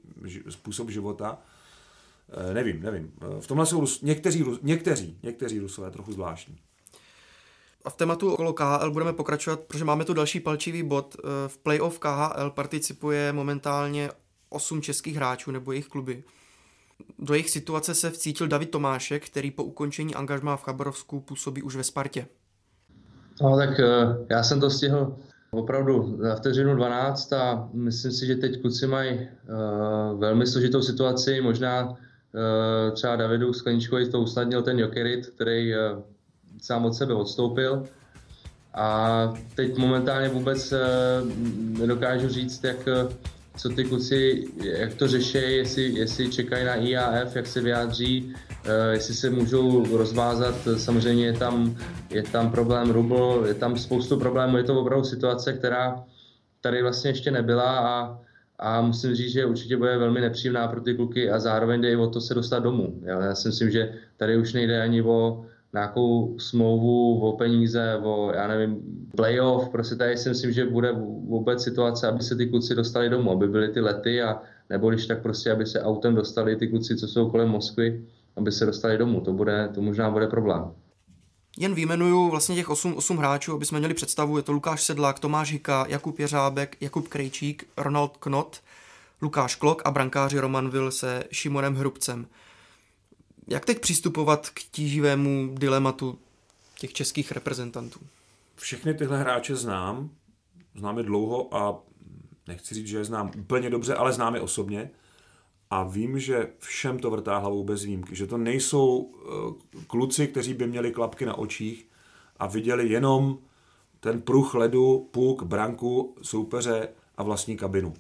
[0.50, 1.38] způsob života.
[2.50, 3.14] E, nevím, nevím.
[3.40, 6.58] V tomhle jsou Rus, někteří, někteří, někteří Rusové trochu zvláštní.
[7.86, 11.16] A v tématu okolo KHL budeme pokračovat, protože máme tu další palčivý bod.
[11.48, 14.10] V playoff KHL participuje momentálně
[14.50, 16.24] 8 českých hráčů nebo jejich kluby.
[17.20, 21.76] Do jejich situace se vcítil David Tomášek, který po ukončení angažmá v Chabarovsku působí už
[21.76, 22.28] ve Spartě.
[23.42, 23.70] No tak
[24.30, 25.18] já jsem to stihl
[25.54, 31.42] opravdu za vteřinu 12 a myslím si, že teď kluci mají uh, velmi složitou situaci.
[31.42, 31.96] Možná uh,
[32.94, 36.02] třeba Davidu Skleničkovi to usnadnil ten Jokerit, který uh,
[36.62, 37.84] sám od sebe odstoupil.
[38.74, 40.74] A teď momentálně vůbec
[41.80, 42.88] nedokážu říct, jak,
[43.62, 48.34] co ty kluci, jak to řeší, jestli, jestli čekají na IAF, jak se vyjádří,
[48.66, 51.78] Eh, jestli se můžou rozvázat, samozřejmě je tam,
[52.10, 56.04] je tam problém rubl, je tam spoustu problémů, je to opravdu situace, která
[56.62, 58.20] tady vlastně ještě nebyla a,
[58.60, 61.96] a musím říct, že určitě bude velmi nepříjemná pro ty kluky a zároveň jde i
[61.96, 63.02] o to se dostat domů.
[63.04, 68.48] Já si myslím, že tady už nejde ani o nějakou smlouvu, o peníze, o, já
[68.48, 68.80] nevím,
[69.16, 70.92] playoff, prostě tady si myslím, že bude
[71.26, 75.06] vůbec situace, aby se ty kluci dostali domů, aby byly ty lety a nebo když
[75.06, 78.06] tak prostě, aby se autem dostali ty kluci, co jsou kolem Moskvy,
[78.36, 79.22] aby se dostali domů.
[79.22, 80.72] To, bude, to možná bude problém.
[81.58, 84.38] Jen vyjmenuju vlastně těch 8, 8 hráčů, aby jsme měli představu.
[84.38, 88.62] Je to Lukáš Sedlák, Tomáš Hika, Jakub Jeřábek, Jakub Krejčík, Ronald Knot,
[89.22, 92.26] Lukáš Klok a brankáři Roman Vil se Šimonem Hrubcem.
[93.48, 96.20] Jak teď přistupovat k tíživému dilematu
[96.80, 98.00] těch českých reprezentantů?
[98.56, 100.10] Všechny tyhle hráče znám,
[100.76, 101.80] znám je dlouho a
[102.48, 104.90] nechci říct, že je znám úplně dobře, ale znám je osobně
[105.70, 110.54] a vím, že všem to vrtá hlavou bez výjimky, že to nejsou eh, kluci, kteří
[110.54, 111.88] by měli klapky na očích
[112.40, 113.38] a viděli jenom
[114.00, 117.94] ten pruh ledu, puk, branku, soupeře a vlastní kabinu.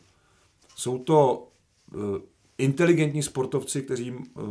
[0.75, 1.47] Jsou to
[1.93, 1.97] eh,
[2.61, 4.41] inteligentní sportovci, kteří eh,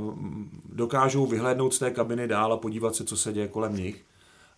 [0.72, 4.04] dokážou vyhlédnout z té kabiny dál a podívat se, co se děje kolem nich.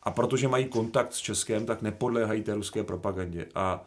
[0.03, 3.47] A protože mají kontakt s Českem, tak nepodléhají té ruské propagandě.
[3.55, 3.87] A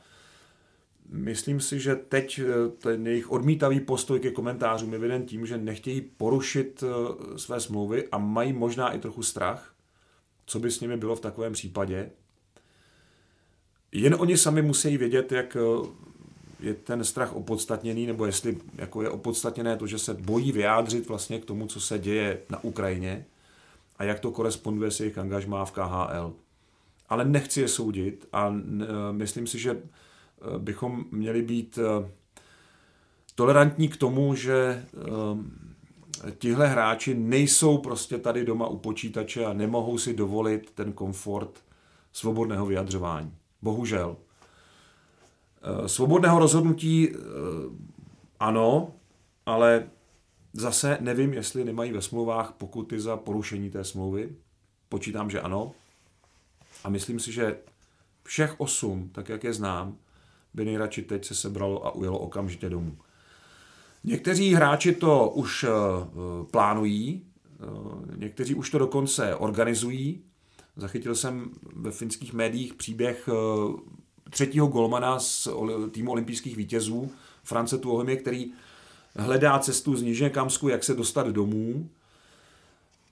[1.10, 5.58] Myslím si, že teď eh, ten jejich odmítavý postoj ke komentářům je veden tím, že
[5.58, 9.76] nechtějí porušit eh, své smlouvy a mají možná i trochu strach,
[10.46, 12.12] co by s nimi bylo v takovém případě.
[13.92, 15.58] Jen oni sami musí vědět, jak
[16.66, 21.40] je ten strach opodstatněný, nebo jestli jako je opodstatněné to, že se bojí vyjádřit vlastně
[21.40, 23.26] k tomu, co se děje na Ukrajině
[23.98, 26.34] a jak to koresponduje s jejich angažmá v KHL.
[27.10, 28.56] Ale nechci je soudit a
[29.12, 29.82] myslím si, že
[30.58, 32.10] bychom měli být eh,
[33.36, 34.86] tolerantní k tomu, že
[36.38, 41.64] tihle hráči nejsou prostě tady doma u počítače a nemohou si dovolit ten komfort
[42.14, 43.34] svobodného vyjadřování.
[43.62, 44.18] Bohužel.
[45.66, 47.10] Eh, svobodného rozhodnutí
[48.40, 48.94] ano,
[49.46, 49.90] ale
[50.54, 54.36] zase nevím, jestli nemají ve smlouvách pokuty za porušení té smlouvy.
[54.90, 55.72] Počítám, že ano.
[56.84, 57.58] A myslím si, že
[58.24, 59.98] všech osm, tak jak je znám,
[60.54, 62.98] by nejradši teď se sebralo a ujelo okamžitě domů.
[64.04, 65.70] Někteří hráči to už eh,
[66.52, 70.22] plánují, eh, někteří už to dokonce organizují.
[70.76, 73.34] Zachytil jsem ve finských médiích příběh eh,
[74.36, 75.48] třetího golmana z
[75.92, 77.12] týmu olympijských vítězů,
[77.44, 78.52] France Tuohemy, který
[79.16, 81.90] hledá cestu z Nižné Kamsku, jak se dostat domů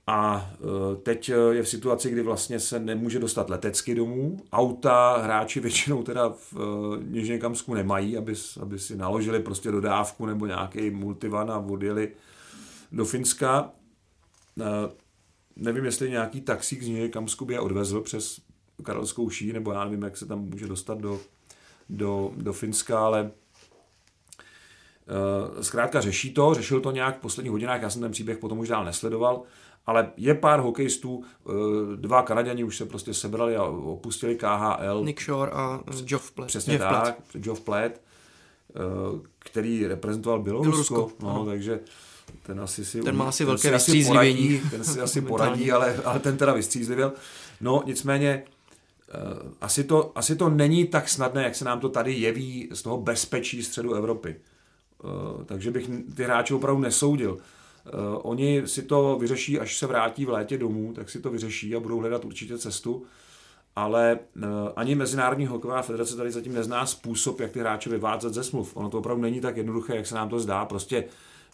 [0.06, 4.40] a e, teď e, je v situaci, kdy vlastně se nemůže dostat letecky domů.
[4.52, 10.26] Auta hráči většinou teda v e, Nižně Kamsku nemají, aby, aby si naložili prostě dodávku
[10.26, 12.12] nebo nějaký multivan a odjeli
[12.92, 13.70] do Finska.
[15.56, 18.40] Nevím, jestli nějaký taxík z Nižně Kamsku by je odvezl přes
[18.82, 21.20] Karelskou ší, nebo já nevím, jak se tam může dostat do,
[21.88, 23.30] do, do Finska, ale
[25.60, 28.68] zkrátka řeší to, řešil to nějak v posledních hodinách, já jsem ten příběh potom už
[28.68, 29.42] dál nesledoval,
[29.86, 31.52] ale je pár hokejistů, eh,
[31.96, 35.04] dva Kanaděni už se prostě sebrali a opustili KHL.
[35.04, 36.48] Nick Shore a Geoff Platt.
[36.48, 37.18] Přesně Jeff tak.
[37.32, 38.00] Geoff Platt, eh,
[39.38, 41.26] který reprezentoval Bělorusko, Bělorusko.
[41.26, 41.80] No, takže
[42.42, 43.02] ten asi si...
[43.02, 44.60] Ten má asi velké vystřízlivění.
[44.70, 47.12] Ten si asi poradí, ale, ale ten teda vystřízlivěl.
[47.60, 48.53] No, nicméně, eh,
[49.60, 52.96] asi to, asi to není tak snadné, jak se nám to tady jeví z toho
[52.96, 54.36] bezpečí středu Evropy.
[55.46, 57.38] Takže bych ty hráče opravdu nesoudil.
[58.22, 61.80] Oni si to vyřeší, až se vrátí v létě domů, tak si to vyřeší a
[61.80, 63.06] budou hledat určitě cestu
[63.76, 64.18] ale
[64.76, 68.76] ani Mezinárodní hokejová federace tady zatím nezná způsob, jak ty hráče vyvádzet ze smluv.
[68.76, 70.64] Ono to opravdu není tak jednoduché, jak se nám to zdá.
[70.64, 71.04] Prostě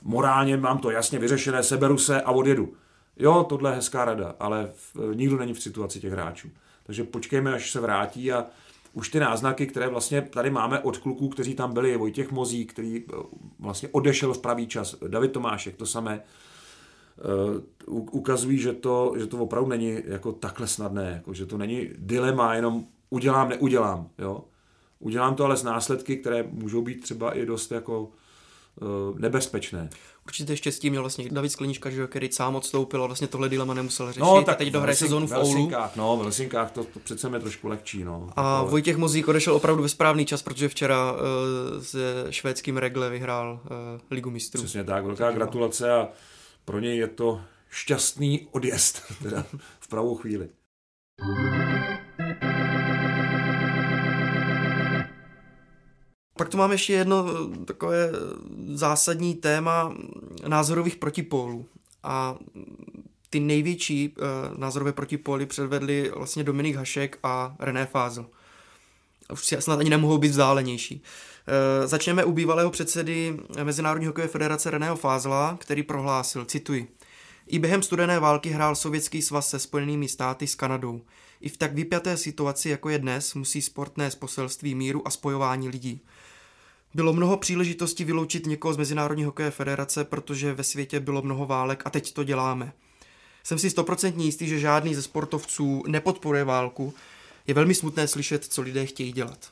[0.03, 2.73] morálně mám to jasně vyřešené, seberu se a odjedu.
[3.17, 4.73] Jo, tohle je hezká rada, ale
[5.15, 6.49] nikdo není v situaci těch hráčů.
[6.91, 8.47] Takže počkejme, až se vrátí a
[8.93, 13.05] už ty náznaky, které vlastně tady máme od kluků, kteří tam byli, Vojtěch Mozí, který
[13.09, 13.17] eh,
[13.59, 16.23] vlastně odešel v pravý čas, David Tomášek, to samé,
[17.19, 21.89] eh, ukazují, že to, že to opravdu není jako takhle snadné, jako, že to není
[21.97, 24.09] dilema, jenom udělám, neudělám.
[24.19, 24.45] Jo?
[24.99, 29.91] Udělám to ale s následky, které můžou být třeba i dost jako uh, nebezpečné.
[30.27, 34.07] Určitě štěstí měl vlastně David Sklenička, že který sám odstoupil a vlastně tohle dilema nemusel
[34.07, 34.21] řešit.
[34.21, 35.71] No, tak teď dohraje sezónu v Oulu.
[35.97, 38.05] No, v Helsinkách to, to přece je trošku lehčí.
[38.05, 38.31] No.
[38.37, 38.71] A ale...
[38.71, 41.19] Vojtěch Mozík odešel opravdu ve správný čas, protože včera uh,
[41.83, 44.63] se švédským Regle vyhrál uh, Ligu mistrů.
[44.63, 46.09] Přesně tak, velká gratulace a
[46.65, 49.45] pro něj je to šťastný odjezd teda
[49.81, 50.49] v pravou chvíli.
[56.41, 58.11] Pak tu máme ještě jedno eh, takové
[58.75, 59.95] zásadní téma
[60.47, 61.67] názorových protipólů.
[62.03, 62.37] A
[63.31, 68.27] ty největší uh, názorové protipóly předvedli vlastně Dominik Hašek a René Fázl.
[69.33, 71.03] Už si snad ani nemohou být vzdálenější.
[71.85, 76.89] Začneme u bývalého předsedy Mezinárodní hokejové federace Reného Fázla, který prohlásil, cituji,
[77.47, 81.01] i během studené války hrál Sovětský svaz se Spojenými státy s Kanadou.
[81.41, 85.69] I v tak vypjaté situaci, jako je dnes, musí sport nést poselství míru a spojování
[85.69, 86.01] lidí.
[86.95, 91.83] Bylo mnoho příležitostí vyloučit někoho z Mezinárodní hokejové federace, protože ve světě bylo mnoho válek
[91.85, 92.73] a teď to děláme.
[93.45, 96.95] Jsem si stoprocentně jistý, že žádný ze sportovců nepodporuje válku.
[97.47, 99.51] Je velmi smutné slyšet, co lidé chtějí dělat.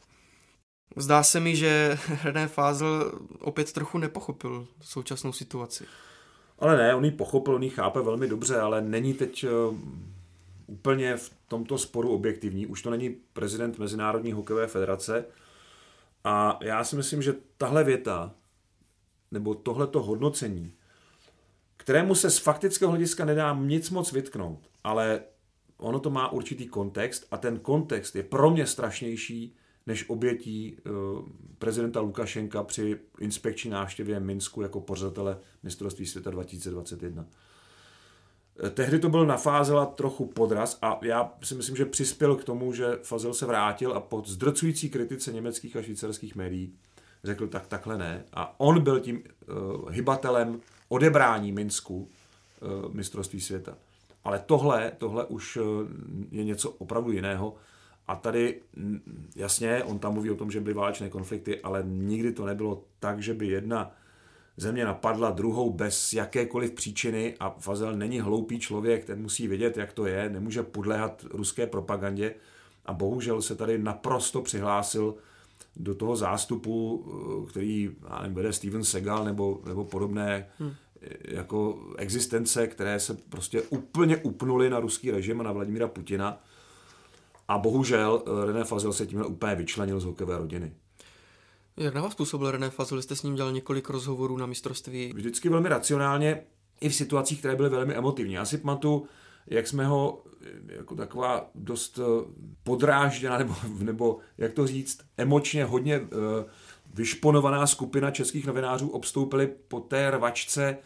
[0.96, 5.84] Zdá se mi, že René Fázl opět trochu nepochopil současnou situaci.
[6.58, 9.48] Ale ne, on ji pochopil, on ji chápe velmi dobře, ale není teď eh,
[10.68, 12.66] úplně v tomto sporu objektivní.
[12.66, 15.24] Už to není prezident Mezinárodní hokejové federace.
[16.24, 18.34] A já si myslím, že tahle věta,
[19.30, 20.72] nebo tohleto hodnocení,
[21.76, 25.20] kterému se z faktického hlediska nedá nic moc vytknout, ale
[25.76, 30.90] ono to má určitý kontext a ten kontext je pro mě strašnější než obětí eh,
[31.58, 37.26] prezidenta Lukašenka při inspekční návštěvě Minsku jako pořadatele mistrovství světa 2021.
[38.64, 42.44] Eh, tehdy to byl na Fázela trochu podraz a já si myslím, že přispěl k
[42.44, 46.74] tomu, že Fazel se vrátil a pod zdrcující kritice německých a švýcarských médií
[47.24, 48.24] řekl tak takhle ne.
[48.32, 53.74] A on byl tím uh, hybatelem odebrání Minsku uh, mistrovství světa.
[54.24, 55.64] Ale tohle, tohle už uh,
[56.30, 57.54] je něco opravdu jiného.
[58.08, 58.60] A tady,
[59.36, 63.22] jasně, on tam mluví o tom, že byly válečné konflikty, ale nikdy to nebylo tak,
[63.22, 63.90] že by jedna
[64.60, 69.92] země napadla druhou bez jakékoliv příčiny a Fazel není hloupý člověk, ten musí vědět, jak
[69.92, 72.34] to je, nemůže podléhat ruské propagandě
[72.86, 75.14] a bohužel se tady naprosto přihlásil
[75.76, 77.04] do toho zástupu,
[77.50, 77.90] který
[78.20, 80.74] nevím, vede Steven Segal nebo, nebo podobné hmm.
[81.24, 86.42] jako existence, které se prostě úplně upnuly na ruský režim a na Vladimíra Putina
[87.48, 90.72] a bohužel eh, René Fazil se tímhle úplně vyčlenil z hokejové rodiny.
[91.78, 93.02] Jak na vás působil René Fazil?
[93.02, 95.12] Jste s ním dělal několik rozhovorů na mistrovství.
[95.14, 96.42] Vždycky velmi racionálně,
[96.80, 98.34] i v situacích, které byly velmi emotivní.
[98.34, 99.06] Já si pamatuju,
[99.46, 102.32] jak jsme ho eh, jako taková dost eh,
[102.64, 106.00] podrážděná, nebo, nebo jak to říct, emočně hodně
[106.94, 110.78] vyšponovaná skupina českých novinářů obstoupili po té rvačce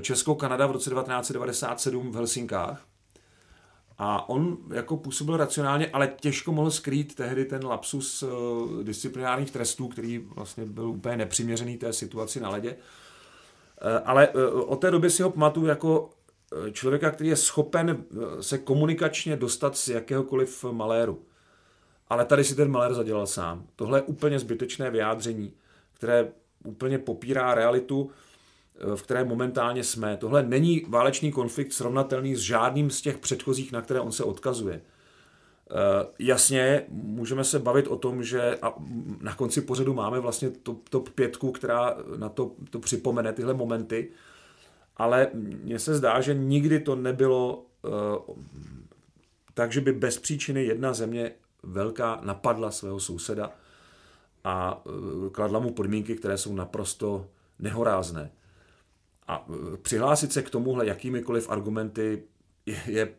[0.00, 2.89] Česko-Kanada v roce 1997 v Helsinkách.
[4.02, 8.30] A on jako působil racionálně, ale těžko mohl skrýt tehdy ten lapsus uh,
[8.82, 12.70] disciplinárních trestů, který vlastně byl úplně nepřiměřený té situaci na ledě.
[12.70, 12.78] Uh,
[14.04, 16.10] ale uh, od té doby si ho pamatuju jako
[16.72, 18.04] člověka, který je schopen
[18.40, 21.22] se komunikačně dostat z jakéhokoliv maléru.
[22.08, 23.66] Ale tady si ten malér zadělal sám.
[23.76, 25.52] Tohle je úplně zbytečné vyjádření,
[25.92, 26.32] které
[26.64, 28.29] úplně popírá realitu Eh,
[28.94, 30.16] v které momentálně jsme.
[30.16, 34.80] Tohle není válečný konflikt srovnatelný s žádným z těch předchozích, na které on se odkazuje.
[35.70, 38.74] Eh, jasně, můžeme se bavit o tom, že a
[39.20, 44.10] na konci pořadu máme vlastně top, top pětku, která na to, to připomene tyhle momenty,
[44.96, 47.66] ale mně se zdá, že nikdy to nebylo
[48.28, 48.36] uh,
[49.54, 53.52] tak, že by bez příčiny jedna země velká napadla svého souseda
[54.44, 57.26] a uh, kladla mu podmínky, které jsou naprosto
[57.58, 58.30] nehorázné.
[59.30, 62.22] A e, přihlásit se k tomuhle jakýmikoliv argumenty
[62.86, 63.14] je,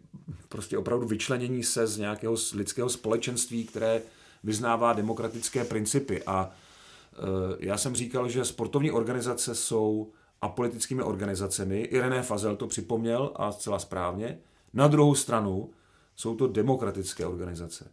[0.49, 4.01] prostě opravdu vyčlenění se z nějakého lidského společenství, které
[4.43, 6.23] vyznává demokratické principy.
[6.23, 11.79] A e, já jsem říkal, že sportovní organizace jsou apolitickými organizacemi.
[11.81, 14.39] I René Fazel to připomněl a zcela správně.
[14.73, 15.69] Na druhou stranu
[16.15, 17.91] jsou to demokratické organizace.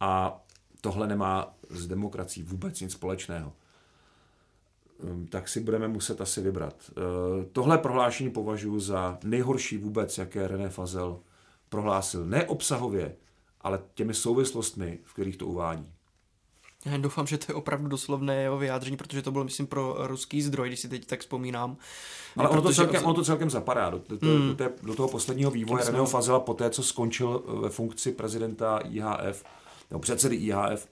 [0.00, 0.42] A
[0.80, 3.52] tohle nemá s demokracií vůbec nic společného.
[5.04, 6.74] Ehm, tak si budeme muset asi vybrat.
[6.88, 11.20] Ehm, tohle prohlášení považuji za nejhorší vůbec, jaké René Fazel
[11.68, 12.26] prohlásil.
[12.26, 13.16] Ne obsahově,
[13.60, 15.92] ale těmi souvislostmi, v kterých to uvádí.
[16.84, 20.42] Já doufám, že to je opravdu doslovné jeho vyjádření, protože to bylo, myslím, pro ruský
[20.42, 21.76] zdroj, když si teď tak vzpomínám.
[22.36, 24.48] Ale ono to, celkem, ono to celkem zapadá do, do, mm.
[24.48, 28.78] do, té, do toho posledního vývoje Reného Fazela po té, co skončil ve funkci prezidenta
[28.78, 29.44] IHF,
[29.90, 30.88] nebo předsedy IHF,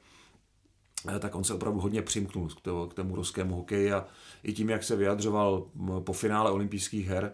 [1.19, 4.07] tak on se opravdu hodně přimknul k, tomu, k tomu ruskému hokeji a
[4.43, 5.67] i tím, jak se vyjadřoval
[6.01, 7.33] po finále olympijských her,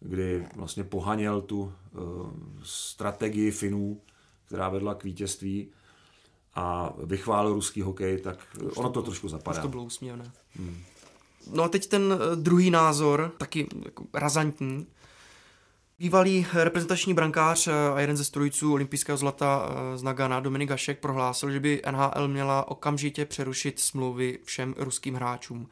[0.00, 2.30] kdy vlastně pohaněl tu uh,
[2.62, 4.00] strategii Finů,
[4.46, 5.68] která vedla k vítězství
[6.54, 8.38] a vychválil ruský hokej, tak
[8.70, 9.58] už ono to, to trošku zapadá.
[9.58, 10.32] Už to bylo úsměvné.
[10.56, 10.82] Hmm.
[11.52, 14.86] No a teď ten eh, druhý názor, taky jako razantní.
[15.98, 21.60] Bývalý reprezentační brankář a jeden ze strojců olympijského zlata z Nagana, Dominik Gašek, prohlásil, že
[21.60, 25.68] by NHL měla okamžitě přerušit smlouvy všem ruským hráčům.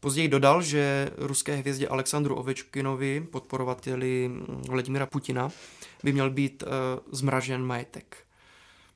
[0.00, 4.30] Později dodal, že ruské hvězdě Alexandru Ovečkinovi, podporovateli
[4.68, 5.50] Vladimira Putina,
[6.04, 6.68] by měl být uh,
[7.12, 8.16] zmražen majetek.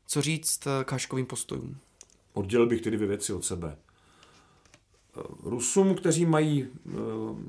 [0.07, 1.77] Co říct k Haškovým postojům?
[2.33, 3.77] Oddělil bych tedy dvě věci od sebe.
[5.43, 6.93] Rusům, kteří mají uh,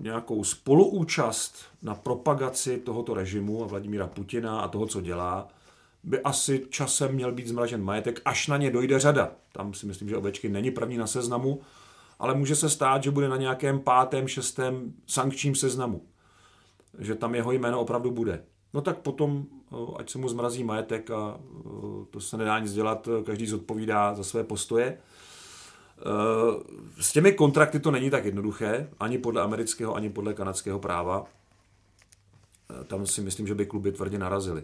[0.01, 5.47] nějakou spoluúčast na propagaci tohoto režimu a Vladimíra Putina a toho, co dělá,
[6.03, 9.31] by asi časem měl být zmražen majetek, až na ně dojde řada.
[9.51, 11.61] Tam si myslím, že Ovečky není první na seznamu,
[12.19, 16.01] ale může se stát, že bude na nějakém pátém, šestém sankčním seznamu.
[16.99, 18.43] Že tam jeho jméno opravdu bude.
[18.73, 19.45] No tak potom,
[19.97, 21.39] ať se mu zmrazí majetek a
[22.09, 24.97] to se nedá nic dělat, každý zodpovídá za své postoje.
[26.99, 31.25] S těmi kontrakty to není tak jednoduché, ani podle amerického, ani podle kanadského práva.
[32.87, 34.63] Tam si myslím, že by kluby tvrdě narazily.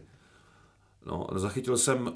[1.05, 2.11] No, zachytil jsem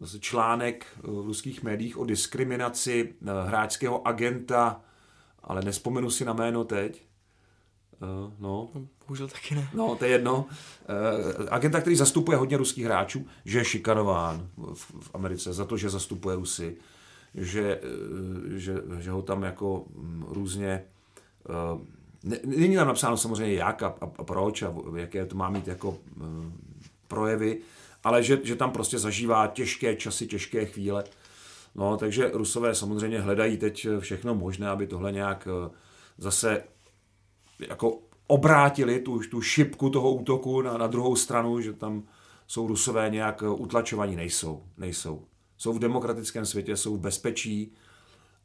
[0.00, 4.80] zase článek v ruských médiích o diskriminaci eh, hráčského agenta,
[5.42, 7.02] ale nespomenu si na jméno teď.
[8.38, 8.68] No.
[9.06, 9.70] Bohužel taky ne.
[9.74, 10.46] No, to je jedno.
[11.50, 14.48] Agenta, který zastupuje hodně ruských hráčů, že je šikanován
[15.00, 16.76] v Americe za to, že zastupuje Rusy,
[17.34, 20.84] že, uh, že, že ho tam jako um, různě
[21.72, 21.80] uh,
[22.44, 25.88] Není tam napsáno samozřejmě jak a, a, a proč a jaké to má mít jako
[25.88, 25.96] uh,
[27.08, 27.58] projevy,
[28.04, 31.04] ale že, že tam prostě zažívá těžké časy, těžké chvíle.
[31.74, 35.70] No, takže Rusové samozřejmě hledají teď všechno možné, aby tohle nějak eh,
[36.18, 36.64] zase
[37.68, 42.02] jako obrátili tu, tu šipku toho útoku na, na druhou stranu, že tam
[42.46, 44.16] jsou Rusové nějak utlačovaní.
[44.16, 45.24] Nejsou, nejsou.
[45.60, 47.72] Jsou v demokratickém světě, jsou v bezpečí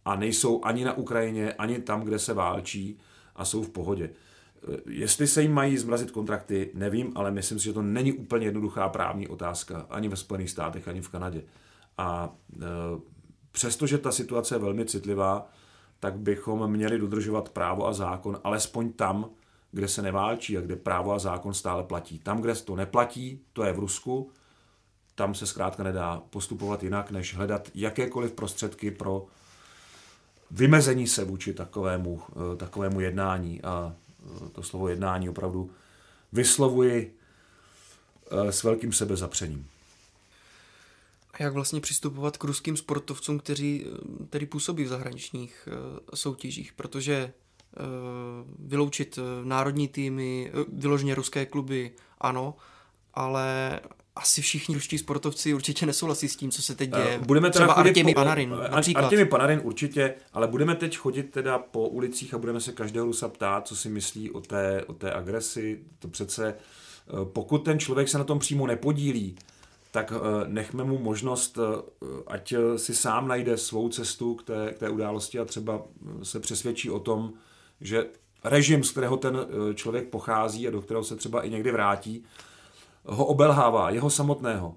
[0.05, 2.99] a nejsou ani na Ukrajině, ani tam, kde se válčí
[3.35, 4.09] a jsou v pohodě.
[4.09, 8.45] Eh, jestli se jim mají zmrazit kontrakty, nevím, ale myslím si, že to není úplně
[8.45, 11.43] jednoduchá právní otázka, ani ve Spojených státech, ani v Kanadě.
[11.97, 12.65] A e,
[13.51, 15.49] přestože ta situace je velmi citlivá,
[15.99, 19.29] tak bychom měli dodržovat právo a zákon, alespoň tam,
[19.71, 22.19] kde se neválčí a kde právo a zákon stále platí.
[22.19, 24.31] Tam, kde to neplatí, to je v Rusku,
[25.15, 29.25] tam se zkrátka nedá postupovat jinak, než hledat jakékoliv prostředky pro
[30.51, 32.21] vymezení se vůči takovému,
[32.53, 33.61] eh, takovému jednání.
[33.61, 33.95] A
[34.51, 35.71] to slovo jednání opravdu
[36.33, 37.17] vyslovuji
[38.31, 39.67] eh, s velkým sebezapřením.
[41.33, 46.73] A jak vlastně přistupovat k ruským sportovcům, kteří, eh, kteří působí v zahraničních eh, soutěžích,
[46.73, 47.33] protože
[48.59, 52.55] vyloučit národní týmy, vyloženě ruské kluby, ano,
[53.13, 53.79] ale
[54.15, 57.19] asi všichni ruští sportovci určitě nesouhlasí s tím, co se teď děje.
[57.25, 59.03] Budeme teda Třeba Artěmi po, Panarin například.
[59.03, 63.27] Artěmi Panarin určitě, ale budeme teď chodit teda po ulicích a budeme se každého Rusa
[63.27, 65.79] ptát, co si myslí o té, o té agresi.
[65.99, 69.35] To přece, eh, pokud ten člověk se na tom přímo nepodílí,
[69.91, 74.79] tak eh, nechme mu možnost, eh, ať si sám najde svou cestu k té, k
[74.79, 75.81] té události a třeba
[76.23, 77.33] se přesvědčí o tom,
[77.81, 78.05] že
[78.43, 79.37] režim, z kterého ten
[79.73, 82.23] člověk pochází a do kterého se třeba i někdy vrátí,
[83.05, 84.75] ho obelhává, jeho samotného.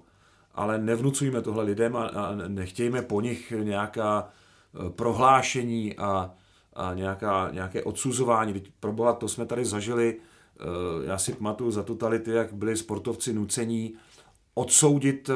[0.55, 6.31] Ale nevnucujme tohle lidem a, a nechtějme po nich nějaká e, prohlášení a,
[6.73, 8.53] a nějaká, nějaké odsuzování.
[8.53, 12.77] Teď pro boha, to jsme tady zažili, e, já si pamatuju za totality, jak byli
[12.77, 13.93] sportovci nucení
[14.59, 15.35] odsoudit uh,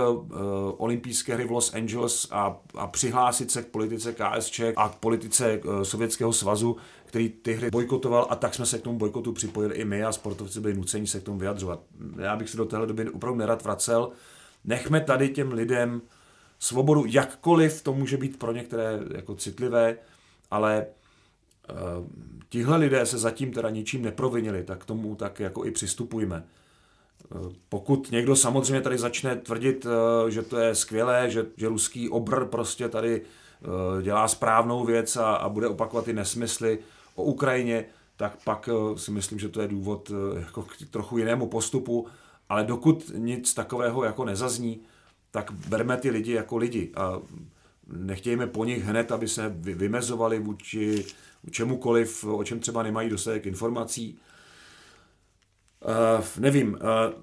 [0.78, 5.60] olympijské hry v Los Angeles a, a přihlásit se k politice KSČ a k politice
[5.60, 9.76] uh, Sovětského svazu, který ty hry bojkotoval a tak jsme se k tomu bojkotu připojili
[9.76, 11.80] i my a sportovci byli nuceni se k tomu vyjadřovat.
[12.18, 14.10] Já bych se do téhle doby opravdu nerad vracel.
[14.66, 16.02] Nechme tady těm lidem
[16.60, 19.98] svobodu, jakkoliv to může být pro některé jako citlivé,
[20.52, 20.86] ale
[22.50, 26.44] tihle lidé se zatím teda ničím neprovinili, tak tomu tak jako i přistupujme.
[27.70, 29.86] Pokud někdo samozřejmě tady začne tvrdit,
[30.30, 33.22] že to je skvělé, že, že ruský obr prostě tady
[34.02, 36.80] dělá správnou věc a, a bude opakovat ty nesmysly
[37.16, 37.86] o Ukrajině,
[38.18, 42.08] tak pak si myslím, že to je důvod jako k trochu jinému postupu,
[42.50, 44.82] ale dokud nic takového jako nezazní,
[45.32, 47.20] tak berme ty lidi jako lidi a
[47.88, 51.06] nechtějme po nich hned, aby se vymezovali vůči
[51.52, 54.18] čemukoliv, o čem třeba nemají dostatek informací.
[55.86, 57.22] Uh, nevím, uh,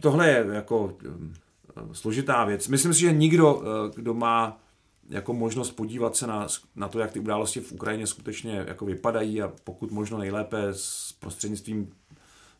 [0.00, 2.68] tohle je jako uh, složitá věc.
[2.68, 3.64] Myslím si, že nikdo, uh,
[3.94, 4.60] kdo má
[5.08, 6.46] jako možnost podívat se na,
[6.76, 11.14] na to, jak ty události v Ukrajině skutečně jako vypadají a pokud možno nejlépe s
[11.20, 11.92] prostřednictvím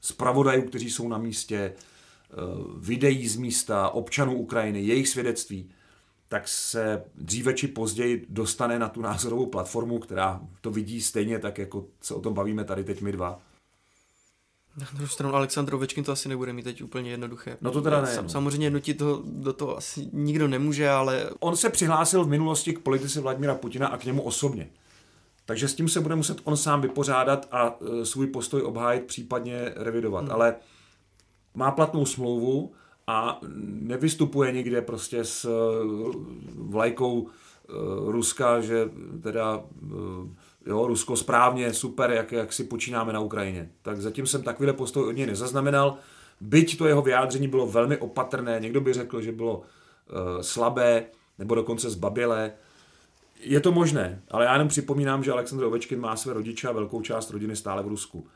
[0.01, 1.73] zpravodajů, kteří jsou na místě,
[2.79, 5.71] videí z místa, občanů Ukrajiny, jejich svědectví,
[6.29, 11.59] tak se dříve či později dostane na tu názorovou platformu, která to vidí stejně tak,
[11.59, 13.41] jako se o tom bavíme tady teď my dva.
[14.77, 17.57] Na druhou stranu Aleksandr Ovečkin to asi nebude mít teď úplně jednoduché.
[17.61, 18.17] No to teda ne.
[18.23, 18.29] No.
[18.29, 21.31] Samozřejmě nutit to, do toho asi nikdo nemůže, ale...
[21.41, 24.69] On se přihlásil v minulosti k politice Vladimira Putina a k němu osobně.
[25.45, 29.73] Takže s tím se bude muset on sám vypořádat a e, svůj postoj obhájit, případně
[29.77, 30.25] revidovat.
[30.25, 30.33] Hmm.
[30.33, 30.55] Ale
[31.55, 32.73] má platnou smlouvu
[33.07, 35.49] a nevystupuje nikde prostě s e,
[36.55, 37.33] vlajkou e,
[38.13, 38.91] Ruska, že
[39.23, 39.63] teda
[40.67, 43.71] jo, Rusko správně, super, jak, jak si počínáme na Ukrajině.
[43.83, 45.99] Tak zatím jsem takovýhle postoj od něj nezaznamenal.
[46.41, 49.65] Byť to jeho vyjádření bylo velmi opatrné, někdo by řekl, že bylo uh,
[50.41, 51.07] slabé
[51.39, 52.53] nebo dokonce zbabělé.
[53.41, 57.01] Je to možné, ale já jenom připomínám, že Aleksandr Ovečkin má své rodiče a velkou
[57.01, 58.19] část rodiny stále v Rusku.
[58.19, 58.27] Uh,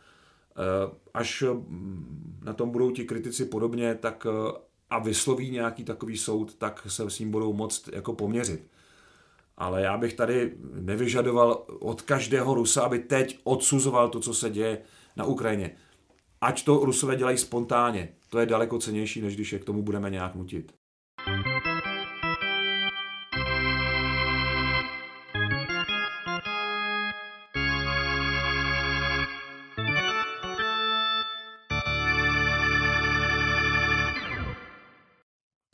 [1.15, 4.53] až mm, na tom budou ti kritici podobně, tak uh,
[4.91, 8.70] a vysloví nějaký takový soud, tak se s ním budou moct jako poměřit
[9.61, 14.79] ale já bych tady nevyžadoval od každého Rusa, aby teď odsuzoval to, co se děje
[15.17, 15.71] na Ukrajině.
[16.41, 20.11] Ať to Rusové dělají spontánně, to je daleko cenější, než když je k tomu budeme
[20.11, 20.73] nějak nutit.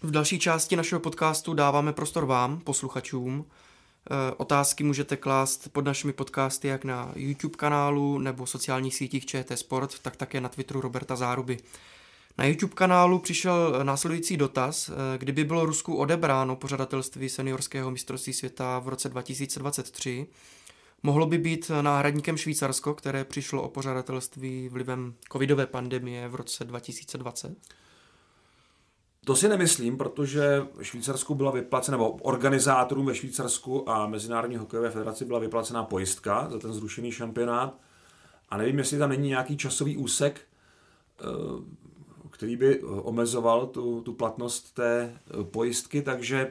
[0.02, 3.44] V další části našeho podcastu dáváme prostor vám, posluchačům,
[4.36, 9.98] otázky můžete klást pod našimi podcasty jak na YouTube kanálu nebo sociálních sítích ČT Sport,
[9.98, 11.58] tak také na Twitteru Roberta Záruby.
[12.38, 18.78] Na YouTube kanálu přišel následující dotaz, eh, kdyby bylo Rusku odebráno pořadatelství seniorského mistrovství světa
[18.78, 20.26] v roce 2023,
[21.02, 27.56] mohlo by být náhradníkem Švýcarsko, které přišlo o pořadatelství vlivem covidové pandemie v roce 2020?
[29.26, 35.24] To si nemyslím, protože Švýcarsku byla vyplacena, nebo organizátorům ve Švýcarsku a Mezinárodní hokejové federaci
[35.24, 37.80] byla vyplacená pojistka za ten zrušený šampionát.
[38.48, 41.24] A nevím, jestli tam není nějaký časový úsek, eh,
[42.30, 46.48] který by omezoval tu, tu platnost té eh, pojistky, takže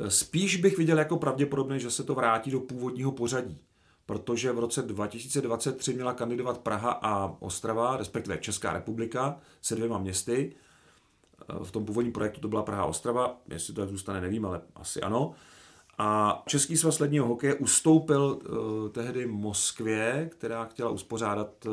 [0.00, 3.58] eh, spíš bych viděl jako pravděpodobné, že se to vrátí do původního pořadí,
[4.06, 10.54] protože v roce 2023 měla kandidovat Praha a Ostrava, respektive Česká republika se dvěma městy,
[11.62, 15.00] v tom původním projektu to byla Praha Ostrava, jestli to tak zůstane, nevím, ale asi
[15.00, 15.34] ano.
[16.02, 21.72] A Český svaz ledního hokeje ustoupil uh, tehdy Moskvě, která chtěla uspořádat uh,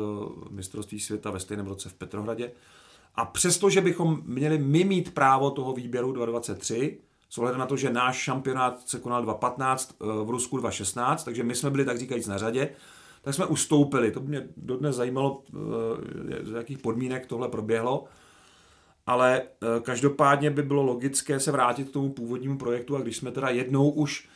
[0.50, 2.52] mistrovství světa ve stejném roce v Petrohradě.
[3.14, 6.98] A přestože bychom měli my mít právo toho výběru 2023,
[7.30, 11.42] s ohledem na to, že náš šampionát se konal 2015, uh, v Rusku 2016, takže
[11.42, 12.70] my jsme byli tak říkajíc na řadě,
[13.22, 14.10] tak jsme ustoupili.
[14.10, 15.42] To mě dodnes zajímalo,
[16.42, 18.04] z jakých podmínek tohle proběhlo
[19.08, 23.30] ale eh, každopádně by bylo logické se vrátit k tomu původnímu projektu a když jsme
[23.30, 24.28] teda jednou už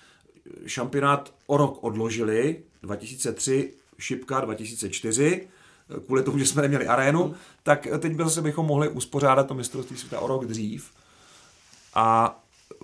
[0.66, 5.48] šampionát o rok odložili, 2003, šipka 2004,
[5.96, 7.34] eh, kvůli tomu, že jsme neměli arénu, mm.
[7.62, 10.90] tak teď by zase bychom mohli uspořádat to mistrovství světa o rok dřív
[11.94, 12.38] a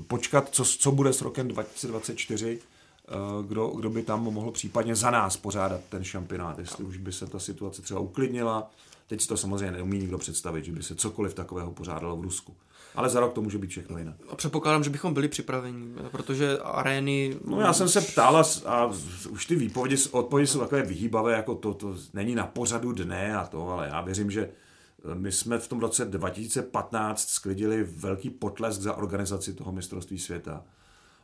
[0.07, 3.13] počkat, co, co bude s rokem 2024, eh,
[3.47, 7.27] kdo, kdo by tam mohl případně za nás pořádat ten šampionát, jestli už by se
[7.27, 8.71] ta situace třeba uklidnila,
[9.09, 12.57] Teď si to samozřejmě neumí nikdo představit, že by se cokoliv takového pořádalo v Rusku.
[12.95, 14.17] Ale za rok to může být všechno jinak.
[14.29, 17.37] A předpokládám, že bychom byli připraveni, protože arény...
[17.45, 18.93] No já jsem se ptal a, a
[19.31, 23.47] už ty výpovědi, odpovědi jsou takové vyhýbavé, jako to, to není na pořadu dne a
[23.47, 24.51] to, ale já věřím, že
[25.15, 30.65] My jsme v tom roce 2015 sklidili velký potlesk za organizaci toho mistrovství světa.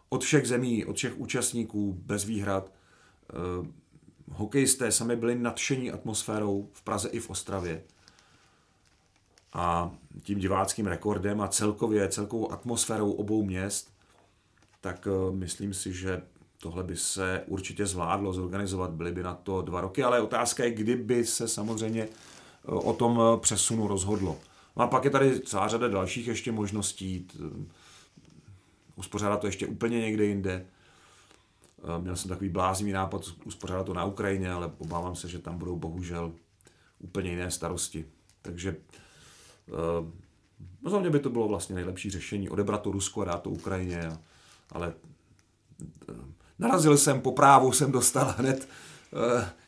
[0.09, 2.72] Od všech zemí, od všech účastníků, bez výhrad.
[4.31, 7.83] Eh, hokejisté sami byli nadšení atmosférou v Praze i v Ostravě.
[9.53, 9.91] A
[10.22, 13.95] tím diváckým rekordem a celkově celkovou atmosférou obou měst,
[14.81, 16.22] tak eh, myslím si, že
[16.61, 20.70] tohle by se určitě zvládlo zorganizovat, byly by na to dva roky, ale otázka je,
[20.70, 22.09] kdyby se samozřejmě eh,
[22.64, 24.39] o tom přesunu rozhodlo.
[24.77, 27.27] No a pak je tady celá řada dalších ještě možností,
[28.97, 30.66] uspořádat to ještě úplně někde jinde.
[31.85, 35.59] Eh, měl jsem takový bláznivý nápad uspořádat to na Ukrajině, ale obávám se, že tam
[35.59, 36.32] budou bohužel
[36.99, 38.05] úplně jiné starosti.
[38.43, 38.76] Takže
[40.82, 43.51] no za mě by to bylo vlastně nejlepší řešení, odebrat to Rusko a dát to
[43.51, 44.11] Ukrajině,
[44.72, 44.95] ale
[46.09, 46.14] eh,
[46.59, 48.68] narazil jsem, po právu jsem dostal hned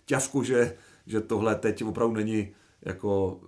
[0.05, 2.49] ťavku, že, že tohle teď opravdu není
[2.83, 3.41] jako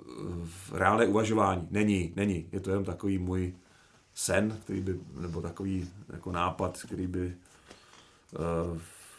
[0.72, 1.68] reálné uvažování.
[1.70, 2.48] Není, není.
[2.52, 3.54] Je to jenom takový můj
[4.14, 7.36] sen, který by, nebo takový jako nápad, který by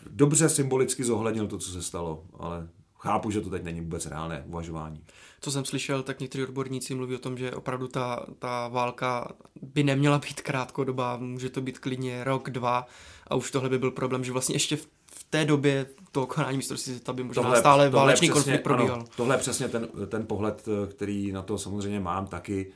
[0.10, 2.68] dobře symbolicky zohlednil to, co se stalo, ale
[3.00, 5.04] chápu, že to teď není vůbec reálné uvažování.
[5.42, 9.32] Co jsem slyšel, tak někteří odborníci mluví o tom, že opravdu ta, ta válka
[9.62, 12.88] by neměla být krátkodobá, může to být klidně rok, dva
[13.28, 16.58] a už tohle by byl problém, že vlastně ještě v, v té době toho konání
[16.58, 18.96] mistrovství světa by možná tohle, stále tohle válečný přesně, konflikt probíhal.
[18.96, 22.72] Ano, tohle je přesně ten, ten pohled, který na to samozřejmě mám taky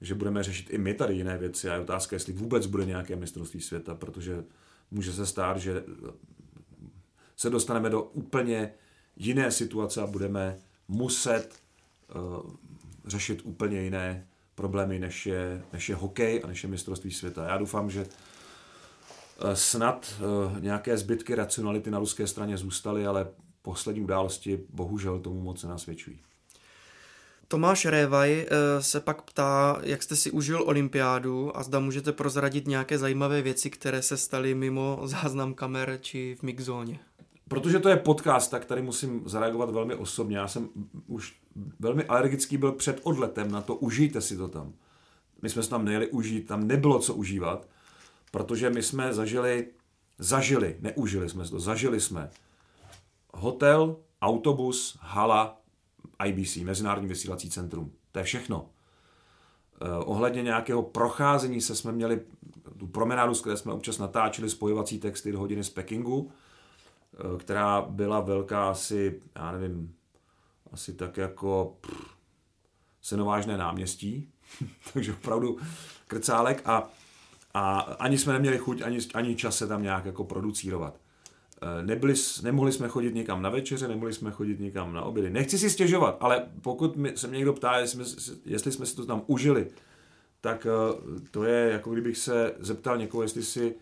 [0.00, 3.16] že budeme řešit i my tady jiné věci a je otázka, jestli vůbec bude nějaké
[3.16, 4.44] mistrovství světa, protože
[4.90, 5.84] může se stát, že
[7.36, 8.72] se dostaneme do úplně
[9.16, 10.58] jiné situace a budeme
[10.88, 11.62] muset
[12.14, 12.50] uh,
[13.06, 17.48] řešit úplně jiné problémy, než je, než je hokej a než je mistrovství světa.
[17.48, 23.28] Já doufám, že uh, snad uh, nějaké zbytky racionality na ruské straně zůstaly, ale
[23.62, 26.20] poslední události bohužel tomu moc nenasvědčují.
[27.50, 32.66] Tomáš Révaj eh, se pak ptá, jak jste si užil olympiádu a zda můžete prozradit
[32.66, 37.00] nějaké zajímavé věci, které se staly mimo záznam kamer či v mixzóně.
[37.48, 40.38] Protože to je podcast, tak tady musím zareagovat velmi osobně.
[40.38, 40.68] Já jsem
[41.06, 41.36] už
[41.80, 44.72] velmi alergický byl před odletem na to, užijte si to tam.
[45.42, 47.68] My jsme se tam nejeli užít, tam nebylo co užívat,
[48.30, 49.66] protože my jsme zažili,
[50.18, 52.30] zažili, neužili jsme to, zažili jsme
[53.34, 55.60] hotel, autobus, hala,
[56.26, 57.92] IBC, Mezinárodní vysílací centrum.
[58.12, 58.70] To je všechno.
[59.80, 62.20] Eh, ohledně nějakého procházení se jsme měli
[62.78, 66.30] tu promenádu, z které jsme občas natáčeli spojovací texty do hodiny z Pekingu,
[67.14, 69.94] eh, která byla velká asi, já nevím,
[70.72, 72.16] asi tak jako pff,
[73.02, 74.28] senovážné náměstí,
[74.92, 75.58] takže opravdu
[76.06, 76.90] krcálek a,
[77.54, 81.00] a ani jsme neměli chuť, ani, ani čas se tam nějak jako producírovat.
[81.62, 85.30] Eh, nebyli, nemohli jsme chodit někam na večeře, nemohli jsme chodit někam na obědy.
[85.30, 88.96] Nechci si stěžovat, ale pokud mi, se mě někdo ptá, jestli jsme, jestli jsme si
[88.96, 89.66] to tam užili,
[90.40, 93.74] tak eh, to je jako kdybych se zeptal někoho, jestli si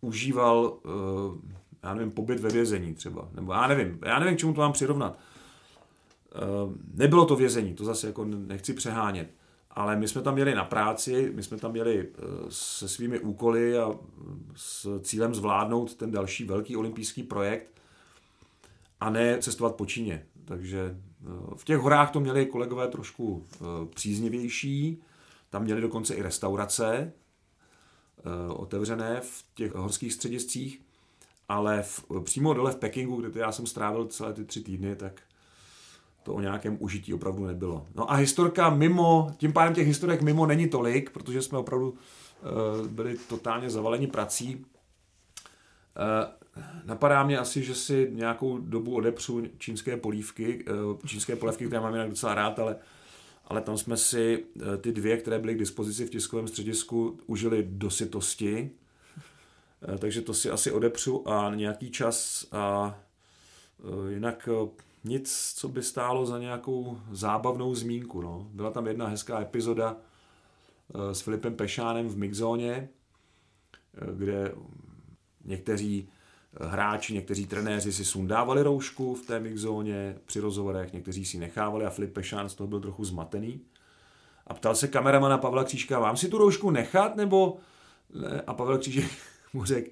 [0.00, 4.54] užíval, eh, já nevím, pobyt ve vězení třeba, nebo já nevím, já nevím, k čemu
[4.54, 5.18] to mám přirovnat.
[6.94, 9.30] Nebylo to vězení, to zase jako nechci přehánět
[9.74, 13.78] ale my jsme tam měli na práci, my jsme tam měli eh, se svými úkoly
[13.78, 13.90] a
[14.56, 17.80] s cílem zvládnout ten další velký olympijský projekt
[19.00, 20.26] a ne cestovat po Číně.
[20.44, 23.64] Takže eh, v těch horách to měli kolegové trošku eh,
[23.94, 25.02] příznivější,
[25.50, 27.12] tam měli dokonce i restaurace
[28.48, 30.82] otevřené v těch horských střediscích,
[31.48, 35.22] ale v, přímo dole v Pekingu, kde já jsem strávil celé ty tři týdny, tak
[36.24, 37.86] to o nějakém užití opravdu nebylo.
[37.94, 42.86] No a historka mimo, tím pádem těch historek mimo není tolik, protože jsme opravdu uh,
[42.88, 44.56] byli totálně zavaleni prací.
[44.56, 44.64] Uh,
[46.84, 51.92] napadá mě asi, že si nějakou dobu odepřu čínské polívky, uh, čínské polívky, které mám
[51.92, 52.76] jinak docela rád, ale,
[53.44, 54.44] ale tam jsme si
[54.80, 58.70] ty dvě, které byly k dispozici v tiskovém středisku, užili do sytosti.
[59.98, 62.94] Takže to si asi odepřu a nějaký čas a
[64.08, 64.48] jinak
[65.04, 68.20] nic, co by stálo za nějakou zábavnou zmínku.
[68.20, 68.46] No.
[68.50, 69.96] Byla tam jedna hezká epizoda
[70.94, 72.88] eh, s Filipem Pešánem v Mixzóně,
[73.94, 74.54] eh, kde
[75.44, 81.38] někteří eh, hráči, někteří trenéři si sundávali roušku v té mixzóně při rozhovorech, někteří si
[81.38, 83.60] nechávali a Filip Pešán z toho byl trochu zmatený.
[84.46, 87.56] A ptal se kameramana Pavla Křížka, vám si tu roušku nechat, nebo...
[88.46, 89.10] A Pavel Křížek
[89.52, 89.90] mu řekl,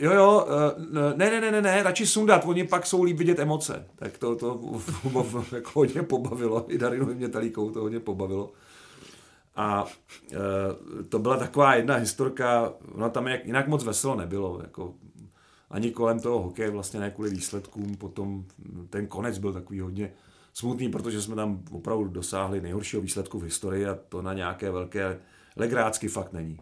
[0.00, 3.38] Jo, jo, eh, ne, ne, ne, ne, ne, radši sundat, oni pak jsou líp vidět
[3.38, 3.86] emoce.
[3.96, 4.60] Tak to, to
[5.52, 8.52] jako hodně pobavilo, i Darinu Mětelíkou to hodně pobavilo.
[9.56, 9.86] A
[10.32, 14.94] e, to byla taková jedna historka, no tam jak, jinak moc veselo nebylo, jako
[15.70, 18.44] ani kolem toho hokeje, vlastně ne kvůli výsledkům, potom
[18.90, 20.12] ten konec byl takový hodně
[20.54, 25.20] smutný, protože jsme tam opravdu dosáhli nejhoršího výsledku v historii a to na nějaké velké
[25.56, 26.58] legrácky fakt není.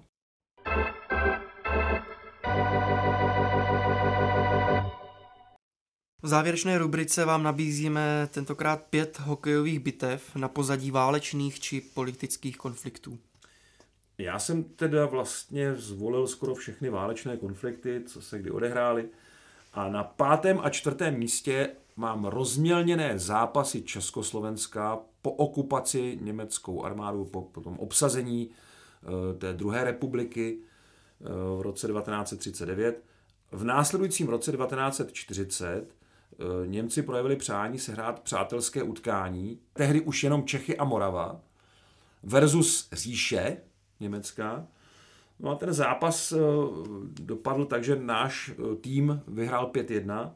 [6.25, 13.19] V závěrečné rubrice vám nabízíme tentokrát pět hokejových bitev na pozadí válečných či politických konfliktů.
[14.19, 19.09] Já jsem teda vlastně zvolil skoro všechny válečné konflikty, co se kdy odehrály.
[19.73, 27.43] A na pátém a čtvrtém místě mám rozmělněné zápasy Československa po okupaci německou armádu, po,
[27.43, 33.03] po tom obsazení e, té druhé republiky e, v roce 1939.
[33.53, 36.04] V následujícím roce 1940 e, eh,
[36.67, 41.41] Němci projevili přání sehrát přátelské utkání, tehdy už jenom Čechy a Morava,
[42.23, 43.57] versus Říše,
[44.01, 44.67] německá.
[45.41, 46.39] No a ten zápas eh,
[47.05, 50.31] dopadl tak, že náš eh, tým vyhrál 5-1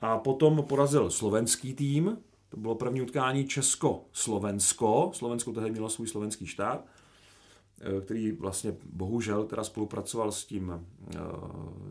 [0.00, 2.18] a potom porazil slovenský tým.
[2.48, 5.10] To bylo první utkání Česko-Slovensko.
[5.14, 6.95] Slovensko tehdy mělo svůj slovenský štát, eh,
[8.04, 10.86] který vlastně bohužel teda spolupracoval s tím,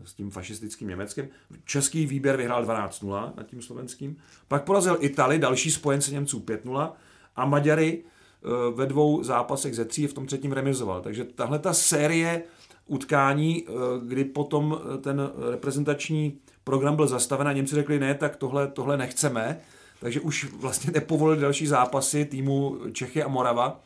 [0.04, 1.28] s tím fašistickým Německem.
[1.64, 4.16] Český výběr vyhrál 12-0 nad tím slovenským.
[4.48, 6.92] Pak porazil Itali, další spojence Němců 5-0
[7.36, 8.04] a Maďary
[8.46, 11.00] Eh, ve dvou zápasech ze tří v tom třetím remizoval.
[11.00, 12.42] Takže tahle ta série
[12.86, 13.72] utkání, eh,
[14.06, 18.96] kdy potom eh, ten reprezentační program byl zastaven a Němci řekli ne, tak tohle, tohle
[18.96, 19.60] nechceme,
[20.00, 23.80] takže už vlastně nepovolili další zápasy týmu Čechy a Morava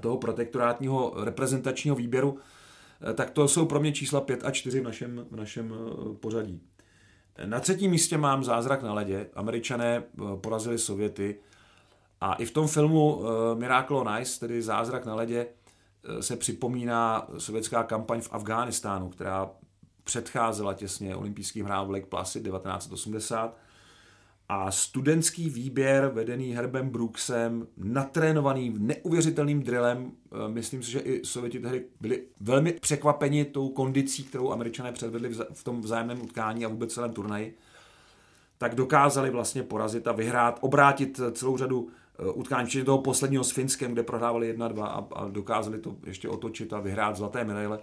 [0.00, 2.38] toho protektorátního reprezentačního výběru,
[3.14, 5.74] tak to jsou pro mě čísla 5 a 4 v našem, v našem
[6.20, 6.62] pořadí.
[7.44, 9.26] Na třetím místě mám Zázrak na ledě.
[9.34, 10.02] Američané
[10.40, 11.38] porazili Sověty
[12.20, 13.22] a i v tom filmu
[13.54, 15.46] Miracle on Ice, tedy Zázrak na ledě,
[16.20, 19.50] se připomíná sovětská kampaň v Afghánistánu, která
[20.04, 23.56] předcházela těsně olympijským hrám v Lake Placid 1980.
[24.48, 31.60] A studentský výběr vedený Herbem Brooksem, natrénovaný neuvěřitelným drillem, eh, myslím si, že i Sověti
[31.60, 36.94] tehdy byli velmi překvapeni tou kondicí, kterou američané předvedli v tom vzájemném utkání a vůbec
[36.94, 37.56] celém turnaji,
[38.58, 41.88] tak dokázali vlastně porazit a vyhrát, obrátit celou řadu
[42.18, 46.28] Eh, utkání, včetně toho posledního s Finskem, kde prohrávali 1-2 a, a dokázali to ještě
[46.28, 47.78] otočit a vyhrát zlaté medaile.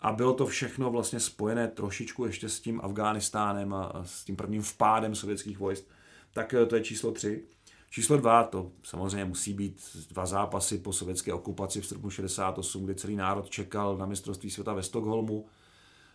[0.00, 4.62] A bylo to všechno vlastně spojené trošičku ještě s tím Afghánistánem a, s tím prvním
[4.62, 5.84] vpádem sovětských vojsk.
[6.32, 7.44] Tak eh, to je číslo 3.
[7.90, 12.94] Číslo 2, to samozřejmě musí být dva zápasy po sovětské okupaci v srpnu 68, kdy
[12.94, 15.46] celý národ čekal na mistrovství světa ve Stockholmu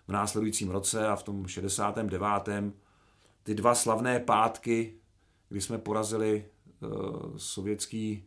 [0.07, 2.23] v následujícím roce a v tom 69.
[3.43, 4.93] ty dva slavné pátky,
[5.49, 6.45] kdy jsme porazili
[6.83, 6.87] Eh,
[7.37, 8.25] sovětský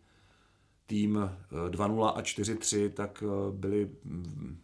[0.87, 1.31] tým
[1.69, 4.61] 2-0 eh, a 4-3, tak eh, byli mm,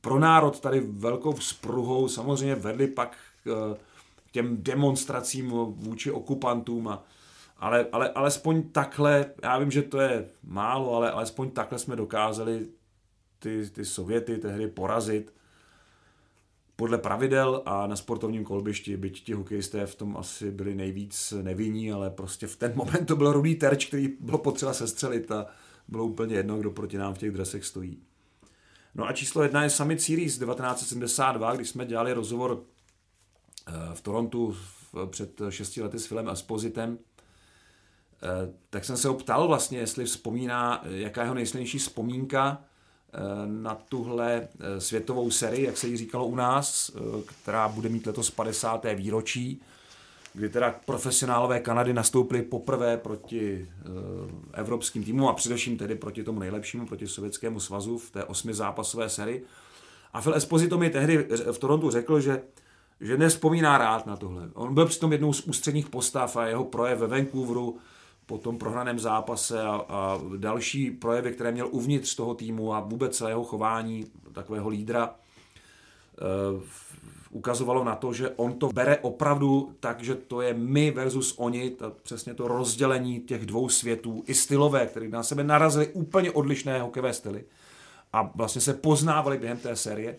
[0.00, 3.76] pro národ tady velkou spruhou, samozřejmě vedli pak k
[4.32, 7.04] těm demonstracím vůči okupantům, a,
[7.58, 12.66] ale, ale alespoň takhle, já vím, že to je málo, ale alespoň takhle jsme dokázali
[13.38, 15.32] ty, ty Sověty tehdy porazit
[16.76, 21.92] podle pravidel a na sportovním kolbišti, byť ti hokejisté v tom asi byli nejvíc nevinní,
[21.92, 25.46] ale prostě v ten moment to byl rudý terč, který bylo potřeba sestřelit a
[25.88, 28.02] bylo úplně jedno, kdo proti nám v těch dresech stojí.
[28.94, 32.62] No a číslo jedna je Summit Series 1972, když jsme dělali rozhovor
[33.68, 34.56] eh, v Torontu
[35.10, 36.98] před šesti lety s Filem Espositem,
[38.22, 42.64] eh, tak jsem se ho ptal vlastně, jestli vzpomíná, jaká jeho nejsilnější vzpomínka
[43.12, 46.90] Eh, na tuhle světovou sérii, jak se jí říkalo u nás,
[47.26, 48.94] která bude mít letos 50.
[48.94, 49.62] výročí,
[50.34, 53.68] kdy teda profesionálové Kanady nastoupili poprvé proti
[54.52, 59.08] evropským týmům a především tedy proti tomu nejlepšímu, proti Sovětskému svazu v té osmi zápasové
[59.08, 59.44] sérii.
[60.12, 62.42] A Phil Esposito mi tehdy v Torontu řekl, že
[63.00, 64.50] že nespomíná rád na tohle.
[64.54, 67.78] On byl přitom jednou z ústředních postav a jeho projev ve Vancouveru
[68.26, 73.16] po tom prohraném zápase a, a další projevy, které měl uvnitř toho týmu a vůbec
[73.16, 75.14] celého chování takového lídra,
[76.54, 76.62] uh,
[77.30, 81.70] ukazovalo na to, že on to bere opravdu tak, že to je my versus oni,
[81.70, 86.80] ta, přesně to rozdělení těch dvou světů, i stylové, které na sebe narazily úplně odlišné
[86.80, 87.44] hokejové styly
[88.12, 90.16] a vlastně se poznávali během té série.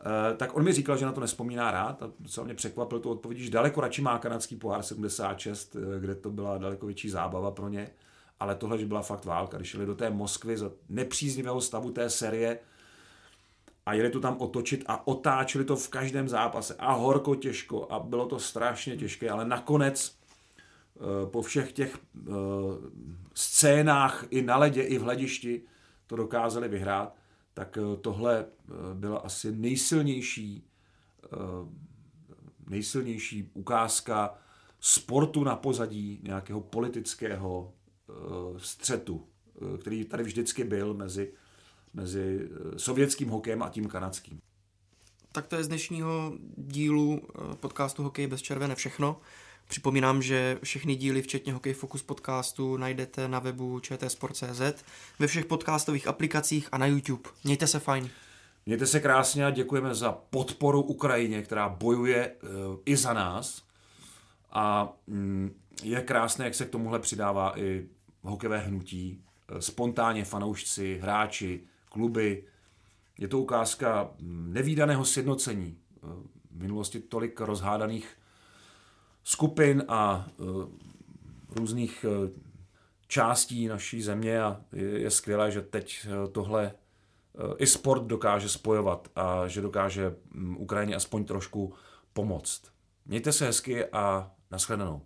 [0.00, 3.10] Eh, tak on mi říkal, že na to nespomíná rád a docela mě překvapil tu
[3.10, 7.50] odpověď, že daleko radši má kanadský pohár 76, eh, kde to byla daleko větší zábava
[7.50, 7.90] pro ně,
[8.40, 12.10] ale tohle, že byla fakt válka, když šli do té Moskvy za nepříznivého stavu té
[12.10, 12.58] série
[13.88, 16.74] a jeli to tam otočit a otáčeli to v každém zápase.
[16.78, 20.16] A horko těžko a bylo to strašně těžké, ale nakonec
[20.96, 21.98] eh, po všech těch
[23.34, 25.62] scénách i na ledě, i v hledišti
[26.06, 27.18] to dokázali vyhrát
[27.58, 30.64] tak eh, tohle eh, byla asi nejsilnější,
[31.24, 31.28] eh,
[32.68, 34.38] nejsilnější ukázka
[34.80, 37.72] sportu na pozadí nějakého politického
[38.56, 39.28] střetu,
[39.80, 41.32] který tady vždycky byl mezi,
[41.94, 44.40] mezi sovětským hokejem a tím kanadským.
[45.32, 47.20] Tak to je z dnešního dílu
[47.60, 49.20] podcastu Hokej bez červené všechno.
[49.68, 54.84] Připomínám, že všechny díly, včetně Hokej Focus podcastu, najdete na webu čtsport.cz,
[55.18, 57.30] ve všech podcastových aplikacích a na YouTube.
[57.44, 58.10] Mějte se fajn.
[58.66, 62.48] Mějte se krásně a děkujeme za podporu Ukrajině, která bojuje uh,
[62.84, 63.62] i za nás.
[64.50, 65.50] A um,
[65.82, 67.86] je krásné, jak se k tomuhle přidává i
[68.22, 69.24] hokejové hnutí,
[69.60, 72.44] spontánně fanoušci, hráči, kluby.
[73.18, 75.78] Je to ukázka nevýdaného sjednocení.
[76.02, 76.10] Uh,
[76.50, 78.16] v minulosti tolik rozhádaných
[79.22, 80.28] skupin a
[81.48, 82.04] různých
[83.06, 86.72] částí naší země a je skvělé, že teď tohle
[87.56, 91.74] i sport dokáže spojovat a že dokáže mm, Ukrajině aspoň trošku
[92.12, 92.62] pomoct.
[93.06, 95.02] Mějte se hezky a nashledanou.